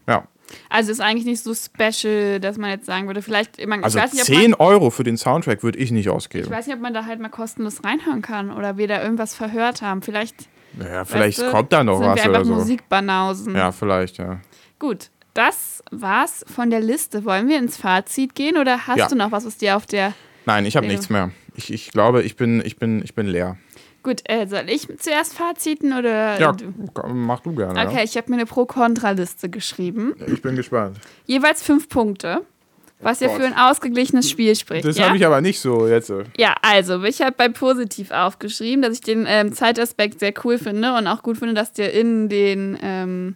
[0.08, 0.28] Ja,
[0.70, 4.04] Also ist eigentlich nicht so special, dass man jetzt sagen würde, vielleicht, man, also ich
[4.04, 6.50] weiß nicht, ob man 10 Euro für den Soundtrack würde ich nicht Ich ausgeben.
[6.50, 9.82] weiß nicht, ob man da halt mal kostenlos reinhören kann oder wir da irgendwas verhört
[9.82, 10.02] haben.
[10.02, 10.48] Vielleicht,
[10.80, 12.54] Ja, vielleicht weißt du, kommt da noch sind was oder so.
[12.56, 13.56] Musikbanausen.
[13.56, 14.40] Ja, vielleicht, ja.
[14.80, 17.24] Gut, das war's von der Liste.
[17.26, 19.08] Wollen wir ins Fazit gehen oder hast Ja.
[19.08, 20.14] du noch was, was dir auf der.
[20.46, 21.32] Nein, ich habe nichts mehr.
[21.56, 23.58] Ich, ich glaube, ich bin, ich, bin, ich bin leer.
[24.02, 26.40] Gut, äh, soll ich zuerst Faziten oder.
[26.40, 26.74] Ja, du?
[27.14, 27.88] mach du gerne.
[27.88, 30.16] Okay, ich habe mir eine Pro-Kontra-Liste geschrieben.
[30.20, 30.28] Ja.
[30.28, 30.98] Ich bin gespannt.
[31.26, 32.42] Jeweils fünf Punkte.
[33.02, 33.38] Was ja Gott.
[33.38, 34.86] für ein ausgeglichenes Spiel spricht.
[34.86, 35.06] Das ja?
[35.06, 36.12] habe ich aber nicht so jetzt.
[36.38, 40.94] Ja, also, ich habe bei positiv aufgeschrieben, dass ich den ähm, Zeitaspekt sehr cool finde
[40.98, 43.36] und auch gut finde, dass der in den, ähm,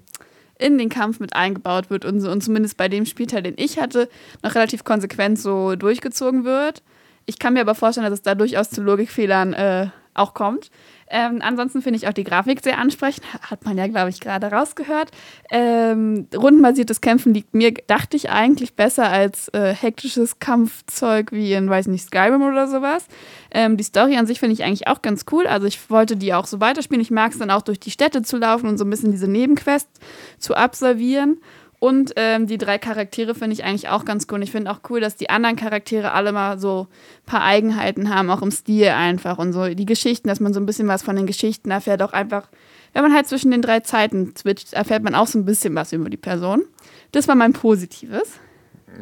[0.59, 3.79] in den Kampf mit eingebaut wird und, so, und zumindest bei dem Spielteil, den ich
[3.79, 4.09] hatte,
[4.43, 6.83] noch relativ konsequent so durchgezogen wird.
[7.25, 10.69] Ich kann mir aber vorstellen, dass es da durchaus zu Logikfehlern äh, auch kommt.
[11.09, 13.23] Ähm, ansonsten finde ich auch die Grafik sehr ansprechend.
[13.41, 15.11] Hat man ja, glaube ich, gerade rausgehört.
[15.51, 21.69] Ähm, rundenbasiertes Kämpfen liegt mir, dachte ich, eigentlich besser als äh, hektisches Kampfzeug wie in,
[21.69, 23.05] weiß nicht, Skyrim oder sowas.
[23.51, 25.45] Ähm, die Story an sich finde ich eigentlich auch ganz cool.
[25.45, 27.01] Also ich wollte die auch so weiterspielen.
[27.01, 29.27] Ich mag es dann auch durch die Städte zu laufen und so ein bisschen diese
[29.27, 29.99] Nebenquests
[30.39, 31.37] zu absolvieren.
[31.83, 34.35] Und ähm, die drei Charaktere finde ich eigentlich auch ganz cool.
[34.35, 38.09] Und ich finde auch cool, dass die anderen Charaktere alle mal so ein paar Eigenheiten
[38.09, 39.37] haben, auch im Stil einfach.
[39.37, 42.01] Und so die Geschichten, dass man so ein bisschen was von den Geschichten erfährt.
[42.01, 42.47] Auch einfach,
[42.93, 45.91] wenn man halt zwischen den drei Zeiten switcht, erfährt man auch so ein bisschen was
[45.91, 46.63] über die Person.
[47.11, 48.39] Das war mein Positives.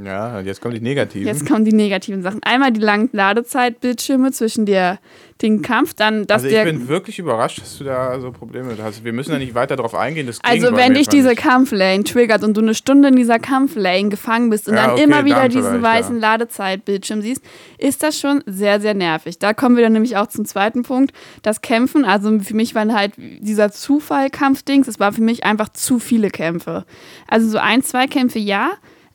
[0.03, 1.27] Ja, jetzt kommen die negativen.
[1.27, 2.41] Jetzt kommen die negativen Sachen.
[2.43, 4.99] Einmal die langen Ladezeitbildschirme zwischen der,
[5.41, 6.63] den Kampf, dann dass also ich der.
[6.63, 9.03] bin wirklich überrascht, dass du da so Probleme hast.
[9.03, 10.29] Wir müssen da nicht weiter drauf eingehen.
[10.43, 11.41] Also wenn dich diese nicht.
[11.41, 15.03] Kampflane triggert und du eine Stunde in dieser Kampflane gefangen bist und Ja, dann okay,
[15.03, 16.21] immer wieder dann diesen weißen ja.
[16.21, 17.43] Ladezeitbildschirm siehst,
[17.77, 19.39] ist das schon sehr, sehr nervig.
[19.39, 22.05] Da kommen wir dann nämlich auch zum zweiten Punkt, das Kämpfen.
[22.05, 26.85] Also für mich waren halt dieser Zufall-Kampfdings, es war für mich einfach zu viele Kämpfe.
[27.27, 28.71] Also so ein, zwei Kämpfe ja,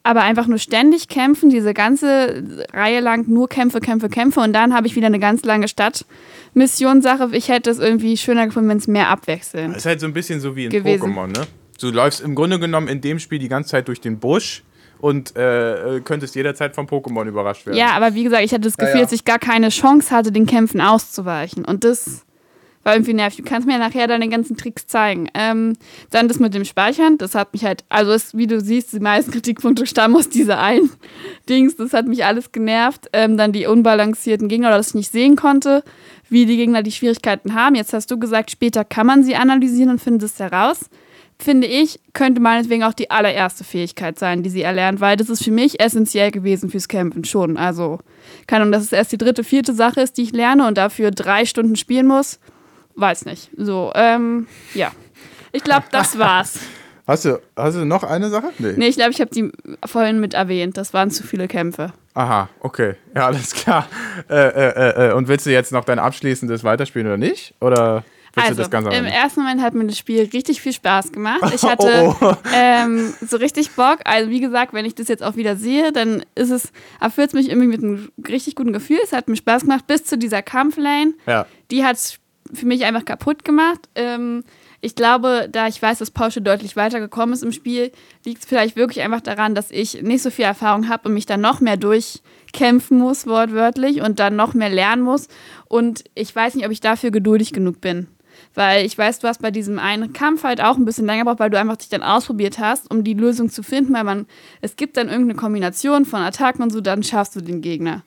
[0.06, 4.72] aber einfach nur ständig kämpfen, diese ganze Reihe lang nur Kämpfe, Kämpfe, Kämpfe und dann
[4.74, 5.66] habe ich wieder eine ganz lange
[6.54, 7.28] Stadtmission-Sache.
[7.32, 9.68] Ich hätte es irgendwie schöner gefunden, wenn es mehr abwechseln.
[9.72, 11.12] Das ist halt so ein bisschen so wie in gewesen.
[11.12, 11.46] Pokémon, ne?
[11.80, 14.62] Du läufst im Grunde genommen in dem Spiel die ganze Zeit durch den Busch
[14.98, 17.76] und äh, könntest jederzeit vom Pokémon überrascht werden.
[17.76, 19.04] Ja, aber wie gesagt, ich hatte das Ja, Gefühl, ja.
[19.04, 21.64] dass ich gar keine Chance hatte, den Kämpfen auszuweichen.
[21.66, 22.24] Und das
[22.86, 23.38] war irgendwie nervig.
[23.38, 25.28] Du kannst mir nachher deine ganzen Tricks zeigen.
[25.34, 25.72] Ähm,
[26.10, 29.00] dann das mit dem Speichern, das hat mich halt, also es, wie du siehst, die
[29.00, 30.90] meisten Kritikpunkte stammen aus dieser einen
[31.48, 31.74] Dings.
[31.74, 33.08] Das hat mich alles genervt.
[33.12, 35.82] Ähm, dann die unbalancierten Gegner, oder dass ich nicht sehen konnte,
[36.28, 37.74] wie die Gegner die Schwierigkeiten haben.
[37.74, 40.88] Jetzt hast du gesagt, später kann man sie analysieren und findet es heraus.
[41.40, 45.42] Finde ich, könnte meinetwegen auch die allererste Fähigkeit sein, die sie erlernt, weil das ist
[45.42, 47.56] für mich essentiell gewesen fürs Kämpfen schon.
[47.56, 47.98] Also,
[48.46, 51.10] keine Ahnung, dass es erst die dritte, vierte Sache ist, die ich lerne und dafür
[51.10, 52.38] drei Stunden spielen muss,
[52.96, 53.50] weiß nicht.
[53.56, 54.90] So, ähm, ja.
[55.52, 56.58] Ich glaube, das war's.
[57.06, 58.48] Hast, du, hast du noch eine Sache?
[58.58, 58.74] Nee.
[58.76, 59.52] Nee, ich glaube, ich habe die
[59.84, 60.76] vorhin mit erwähnt.
[60.76, 61.92] Das waren zu viele Kämpfe.
[62.14, 62.94] Aha, okay.
[63.14, 63.86] Ja, alles klar.
[64.28, 67.54] Äh, äh, äh, und willst du jetzt noch dein abschließendes weiterspielen oder nicht?
[67.60, 68.02] Oder
[68.34, 71.12] willst Also, du das Ganze im ersten Moment hat mir das Spiel richtig viel Spaß
[71.12, 71.52] gemacht.
[71.54, 72.34] Ich hatte Oh, oh.
[72.52, 73.98] Ähm, so richtig Bock.
[74.04, 77.34] Also, wie gesagt, wenn ich das jetzt auch wieder sehe, dann ist es, erfüllt es
[77.34, 78.98] mich irgendwie mit einem richtig guten Gefühl.
[79.04, 81.14] Es hat mir Spaß gemacht bis zu dieser Kampflane.
[81.26, 81.46] Ja.
[81.70, 81.98] Die hat
[82.52, 83.88] für mich einfach kaputt gemacht.
[83.94, 84.44] Ähm,
[84.80, 87.90] ich glaube, da ich weiß, dass Porsche deutlich weitergekommen ist im Spiel,
[88.24, 91.26] liegt es vielleicht wirklich einfach daran, dass ich nicht so viel Erfahrung habe und mich
[91.26, 95.28] dann noch mehr durchkämpfen muss, wortwörtlich, und dann noch mehr lernen muss.
[95.66, 98.08] Und ich weiß nicht, ob ich dafür geduldig genug bin.
[98.54, 101.40] Weil ich weiß, du hast bei diesem einen Kampf halt auch ein bisschen länger gebraucht,
[101.40, 104.26] weil du einfach dich dann ausprobiert hast, um die Lösung zu finden, weil man,
[104.60, 108.02] es gibt dann irgendeine Kombination von Attacken und so, dann schaffst du den Gegner.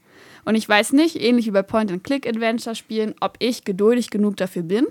[0.46, 4.88] Und ich weiß nicht, ähnlich wie bei Point-and-Click-Adventure-Spielen, ob ich geduldig genug dafür bin.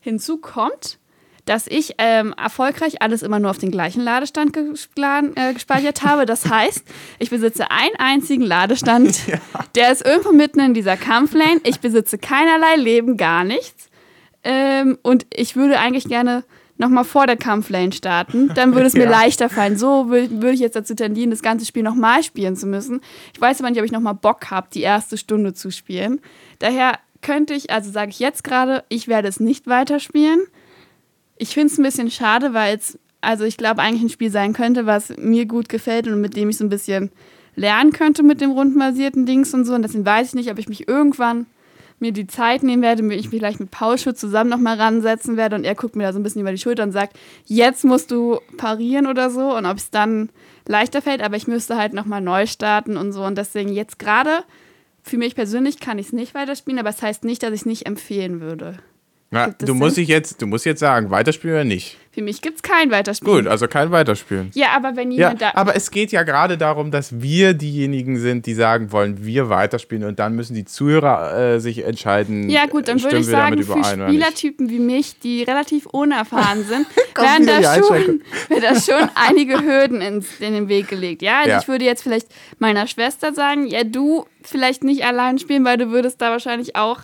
[0.00, 0.98] Hinzu kommt,
[1.46, 6.26] dass ich ähm, erfolgreich alles immer nur auf den gleichen Ladestand gesplan- äh, gespeichert habe.
[6.26, 6.84] Das heißt,
[7.18, 9.18] ich besitze einen einzigen Ladestand,
[9.74, 11.60] der ist irgendwo mitten in dieser Kampflane.
[11.62, 13.88] Ich besitze keinerlei Leben, gar nichts.
[14.42, 16.44] Ähm, und ich würde eigentlich gerne
[16.78, 18.50] nochmal vor der Kampflane starten.
[18.54, 19.10] Dann würde es mir Ja.
[19.10, 19.76] leichter fallen.
[19.78, 23.00] So wür- würde ich jetzt dazu tendieren, das ganze Spiel nochmal spielen zu müssen.
[23.34, 26.20] Ich weiß aber nicht, ob ich nochmal Bock habe, die erste Stunde zu spielen.
[26.58, 30.40] Daher könnte ich, also sage ich jetzt gerade, ich werde es nicht weiterspielen.
[31.38, 34.52] Ich finde es ein bisschen schade, weil es, also ich glaube, eigentlich ein Spiel sein
[34.52, 37.10] könnte, was mir gut gefällt und mit dem ich so ein bisschen
[37.54, 39.74] lernen könnte mit dem rundenbasierten Dings und so.
[39.74, 41.46] Und deswegen weiß ich nicht, ob ich mich irgendwann
[41.98, 45.36] mir die Zeit nehmen werde, mir ich mich vielleicht mit Paul Schutz zusammen nochmal ransetzen
[45.36, 47.84] werde und er guckt mir da so ein bisschen über die Schulter und sagt, jetzt
[47.84, 50.30] musst du parieren oder so und ob es dann
[50.66, 54.44] leichter fällt, aber ich müsste halt nochmal neu starten und so und deswegen jetzt gerade,
[55.02, 57.66] für mich persönlich kann ich es nicht weiterspielen, aber es heißt nicht, dass ich es
[57.66, 58.78] nicht empfehlen würde.
[59.30, 61.96] Na, du, musst dich jetzt, du musst jetzt sagen, weiterspielen oder nicht.
[62.16, 63.42] Für mich gibt es kein Weiterspielen.
[63.42, 64.50] Gut, also kein Weiterspielen.
[64.54, 65.50] Ja, aber wenn Ja, jemand da.
[65.54, 70.04] aber es geht ja gerade darum, dass wir diejenigen sind, die sagen, wollen wir weiterspielen
[70.04, 72.48] und dann müssen die Zuhörer äh, sich entscheiden.
[72.48, 74.08] Ja, gut, dann äh, würde ich stimmen wir damit sagen, für.
[74.08, 76.86] Spielertypen wie mich, die relativ unerfahren sind,
[77.18, 81.20] werden da schon, wird da schon einige Hürden ins, in den Weg gelegt.
[81.20, 81.58] Ja, also Ja.
[81.60, 85.90] ich würde jetzt vielleicht meiner Schwester sagen, ja, du vielleicht nicht allein spielen, weil du
[85.90, 87.00] würdest da wahrscheinlich auch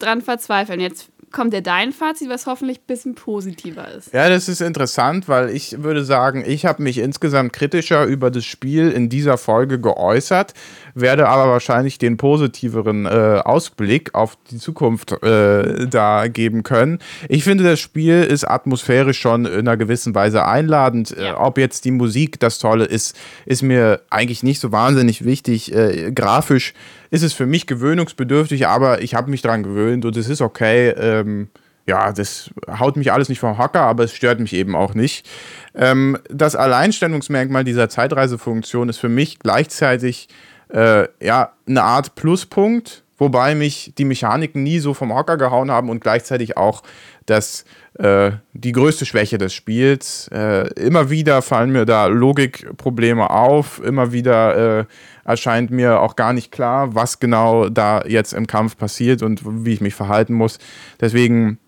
[0.00, 0.80] dran verzweifeln.
[0.80, 4.14] Jetzt kommt ja dein Fazit, was hoffentlich ein bisschen positiver ist.
[4.14, 8.46] Ja, das ist interessant, weil ich würde sagen, ich habe mich insgesamt kritischer über das
[8.46, 10.54] Spiel in dieser Folge geäußert,
[10.94, 16.98] werde aber wahrscheinlich den positiveren äh, Ausblick auf die Zukunft äh, da geben können.
[17.28, 21.16] Ich finde, das Spiel ist atmosphärisch schon in einer gewissen Weise einladend.
[21.16, 21.40] Äh, Ja.
[21.40, 23.16] ob jetzt die Musik das Tolle ist,
[23.46, 25.74] ist mir eigentlich nicht so wahnsinnig wichtig.
[25.74, 26.74] Äh, grafisch
[27.10, 30.90] ist es für mich gewöhnungsbedürftig, aber ich habe mich dran gewöhnt und es ist okay.
[30.90, 31.48] Ähm,
[31.86, 35.28] ja, das haut mich alles nicht vom Hocker, aber es stört mich eben auch nicht.
[35.74, 40.28] Ähm, das Alleinstellungsmerkmal dieser Zeitreisefunktion ist für mich gleichzeitig
[40.74, 45.88] äh, ja, eine Art Pluspunkt, wobei mich die Mechaniken nie so vom Hocker gehauen haben
[45.88, 46.82] und gleichzeitig auch
[47.26, 47.64] das,
[47.98, 50.28] äh, die größte Schwäche des Spiels.
[50.32, 54.84] Äh, immer wieder fallen mir da Logikprobleme auf, immer wieder äh,
[55.24, 59.74] erscheint mir auch gar nicht klar, was genau da jetzt im Kampf passiert und wie
[59.74, 60.58] ich mich verhalten muss.
[61.00, 61.58] Deswegen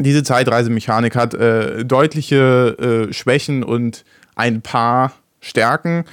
[0.00, 4.04] diese Zeitreisemechanik hat äh, deutliche äh, Schwächen und
[4.36, 6.04] ein paar Stärken.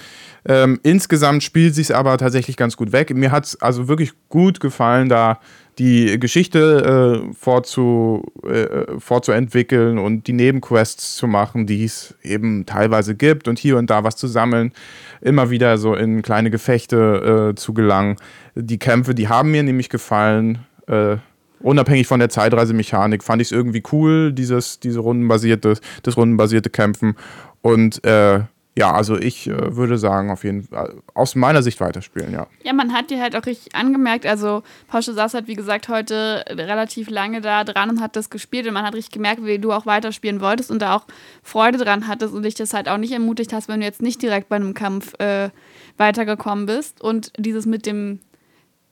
[0.47, 3.15] Ähm, insgesamt spielt sich aber tatsächlich ganz gut weg.
[3.15, 5.39] Mir hat es also wirklich gut gefallen, da
[5.79, 13.15] die Geschichte äh, vorzu, äh, vorzuentwickeln und die Nebenquests zu machen, die es eben teilweise
[13.15, 14.71] gibt und hier und da was zu sammeln,
[15.21, 18.17] immer wieder so in kleine Gefechte äh, zu gelangen.
[18.55, 20.59] Die Kämpfe, die haben mir nämlich gefallen.
[20.87, 21.17] Äh,
[21.59, 27.15] unabhängig von der Zeitreisemechanik fand ich es irgendwie cool, dieses, diese rundenbasierte, das rundenbasierte Kämpfen.
[27.61, 28.41] Und äh,
[28.77, 32.47] ja, also ich äh, würde sagen, auf jeden Fall aus meiner Sicht weiterspielen, ja.
[32.63, 36.43] Ja, man hat dir halt auch richtig angemerkt, also Porsche saß halt, wie gesagt, heute
[36.49, 39.71] relativ lange da dran und hat das gespielt und man hat richtig gemerkt, wie du
[39.71, 41.05] auch weiterspielen wolltest und da auch
[41.41, 44.21] Freude dran hattest und dich das halt auch nicht ermutigt hast, wenn du jetzt nicht
[44.21, 45.49] direkt bei einem Kampf äh,
[45.97, 47.01] weitergekommen bist.
[47.01, 48.19] Und dieses mit dem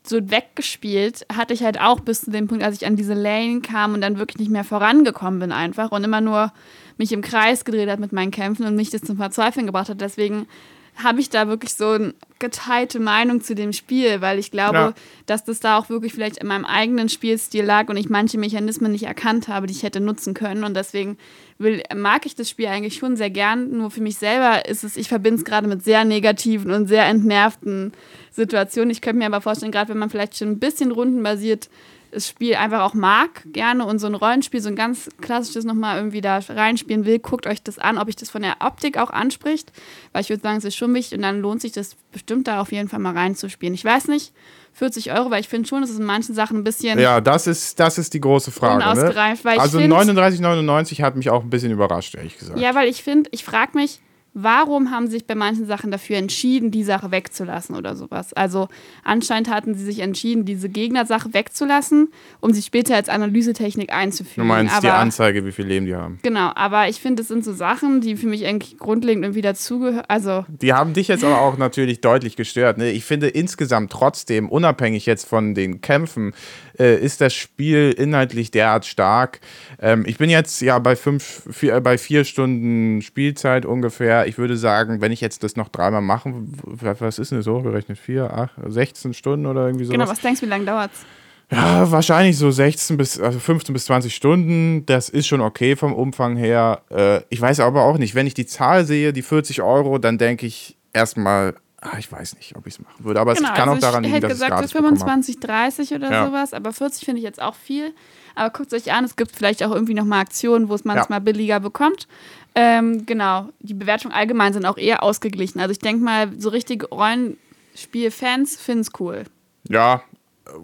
[0.05, 3.61] so weggespielt hatte ich halt auch bis zu dem Punkt, als ich an diese Lane
[3.61, 6.51] kam und dann wirklich nicht mehr vorangekommen bin einfach und immer nur
[6.97, 10.01] mich im Kreis gedreht hat mit meinen Kämpfen und mich das zum Verzweifeln gebracht hat.
[10.01, 10.47] Deswegen
[10.95, 14.93] habe ich da wirklich so eine geteilte Meinung zu dem Spiel, weil ich glaube, ja.
[15.25, 18.91] dass das da auch wirklich vielleicht in meinem eigenen Spielstil lag und ich manche Mechanismen
[18.91, 20.63] nicht erkannt habe, die ich hätte nutzen können.
[20.63, 21.17] Und deswegen
[21.57, 23.71] will, mag ich das Spiel eigentlich schon sehr gern.
[23.71, 27.05] Nur für mich selber ist es, ich verbinde es gerade mit sehr negativen und sehr
[27.05, 27.93] entnervten
[28.31, 28.91] Situationen.
[28.91, 31.69] Ich könnte mir aber vorstellen, gerade wenn man vielleicht schon ein bisschen rundenbasiert
[32.13, 35.97] das Spiel einfach auch mag, gerne und so ein Rollenspiel, so ein ganz klassisches nochmal
[35.97, 39.09] irgendwie da reinspielen will, guckt euch das an, ob ich das von der Optik auch
[39.09, 39.71] anspricht,
[40.11, 42.61] weil ich würde sagen, es ist schon wichtig und dann lohnt sich das bestimmt da
[42.61, 43.73] auf jeden Fall mal reinzuspielen.
[43.73, 44.33] Ich weiß nicht,
[44.73, 46.99] 40 Euro, weil ich finde schon, dass es in manchen Sachen ein bisschen.
[46.99, 48.83] Ja, das ist, das ist die große Frage.
[48.83, 48.91] Ne?
[48.91, 49.59] Unausgereift, ne?
[49.59, 52.59] also 39,99 hat mich auch ein bisschen überrascht, ehrlich gesagt.
[52.59, 53.99] Ja, weil ich finde, ich frage mich,
[54.33, 58.33] warum haben sie sich bei manchen Sachen dafür entschieden, die Sache wegzulassen oder sowas?
[58.33, 58.67] Also
[59.03, 62.09] anscheinend hatten sie sich entschieden, diese Gegnersache wegzulassen,
[62.39, 64.47] um sie später als Analysetechnik einzuführen.
[64.47, 66.19] Du meinst aber, die Anzeige, wie viel Leben die haben.
[66.23, 70.05] Genau, aber ich finde, das sind so Sachen, die für mich eigentlich grundlegend irgendwie dazugehören.
[70.07, 72.77] Also die haben dich jetzt aber auch natürlich deutlich gestört.
[72.77, 72.91] Ne?
[72.91, 76.33] Ich finde insgesamt trotzdem, unabhängig jetzt von den Kämpfen,
[76.79, 79.39] äh, ist das Spiel inhaltlich derart stark.
[79.81, 84.27] Ähm, ich bin jetzt ja bei, fünf, vier, bei vier Stunden Spielzeit ungefähr.
[84.27, 87.97] Ich würde sagen, wenn ich jetzt das noch dreimal machen, was ist denn so gerechnet?
[87.97, 89.91] Vier, acht, 16 Stunden oder irgendwie so.
[89.91, 91.05] Genau, was denkst du, wie lange dauert es?
[91.51, 94.85] Ja, wahrscheinlich so 16 bis, also 15 bis 20 Stunden.
[94.85, 96.81] Das ist schon okay vom Umfang her.
[96.89, 100.17] Äh, ich weiß aber auch nicht, wenn ich die Zahl sehe, die 40 Euro, dann
[100.17, 101.55] denke ich erstmal,
[101.85, 103.91] Ah, ich weiß nicht, ob ich es machen würde, aber genau, es kann also auch
[103.91, 106.25] daran liegen, dass gesagt, ich gesagt, 25, 30 oder ja.
[106.25, 107.93] sowas, aber 40 finde ich jetzt auch viel.
[108.35, 111.19] Aber guckt es euch an, es gibt vielleicht auch irgendwie nochmal Aktionen, wo es manchmal
[111.19, 111.23] ja.
[111.23, 112.07] billiger bekommt.
[112.55, 115.59] Ähm, genau, die Bewertungen allgemein sind auch eher ausgeglichen.
[115.59, 119.23] Also ich denke mal, so richtig Rollenspiel-Fans finden es cool.
[119.67, 120.03] Ja,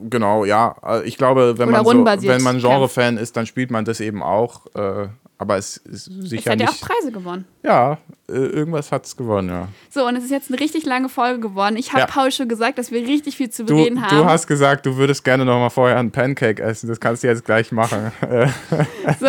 [0.09, 0.75] genau, ja.
[1.03, 4.67] Ich glaube, wenn man, so, wenn man Genre-Fan ist, dann spielt man das eben auch.
[4.73, 7.45] Äh, aber es ist sicher es hat ja auch Preise gewonnen.
[7.63, 7.97] Ja,
[8.29, 9.67] irgendwas hat es gewonnen, ja.
[9.89, 11.75] So, und es ist jetzt eine richtig lange Folge geworden.
[11.77, 12.05] Ich habe ja.
[12.05, 14.17] Paul schon gesagt, dass wir richtig viel zu bereden haben.
[14.17, 16.87] Du hast gesagt, du würdest gerne noch mal vorher einen Pancake essen.
[16.87, 18.11] Das kannst du jetzt gleich machen.
[19.19, 19.25] so,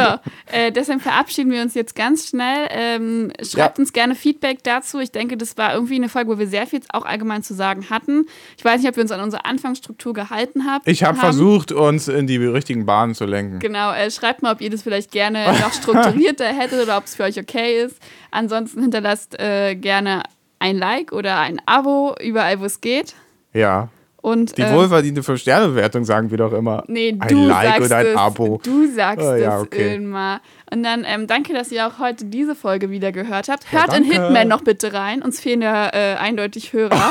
[0.53, 2.69] äh, deshalb verabschieden wir uns jetzt ganz schnell.
[2.71, 3.83] Ähm, schreibt ja.
[3.83, 4.99] uns gerne Feedback dazu.
[4.99, 7.91] Ich denke, das war irgendwie eine Folge, wo wir sehr viel auch allgemein zu sagen
[7.91, 8.27] hatten.
[8.57, 10.83] Ich weiß nicht, ob wir uns an unsere Anfangsstruktur gehalten haben.
[10.87, 13.59] Ich habe versucht, uns in die richtigen Bahnen zu lenken.
[13.59, 17.05] Genau, äh, schreibt mal, ob ihr das vielleicht gerne noch strukturiert strukturierter hättet oder ob
[17.05, 17.97] es für euch okay ist.
[18.31, 20.25] Ansonsten hinterlasst äh, gerne
[20.59, 23.15] ein Like oder ein Abo überall, wo es geht.
[23.53, 23.89] Ja.
[24.23, 26.85] Und, die äh, wohlverdiente Fünf-Sterne-Bewertung sagen wir doch immer.
[26.89, 28.61] Nee, du ein Like sagst oder ein es, Abo.
[28.63, 29.95] Du sagst oh, ja, okay.
[29.95, 30.43] immer.
[30.71, 33.73] Und dann ähm, danke, dass ihr auch heute diese Folge wieder gehört habt.
[33.73, 35.23] Hört ja, in Hitman noch bitte rein.
[35.23, 37.11] Uns fehlen ja äh, eindeutig Hörer.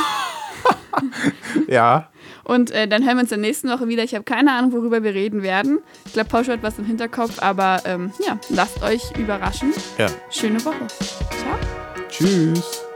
[1.68, 2.10] ja.
[2.50, 4.04] Und äh, dann hören wir uns in der nächsten Woche wieder.
[4.04, 5.82] Ich habe keine Ahnung, worüber wir reden werden.
[6.08, 9.72] Ich glaube, Pausch hat was im Hinterkopf, aber ähm, ja, lasst euch überraschen.
[10.00, 10.08] Ja.
[10.32, 10.88] Schöne Woche.
[10.88, 11.60] Ciao.
[12.10, 12.89] Tschüss.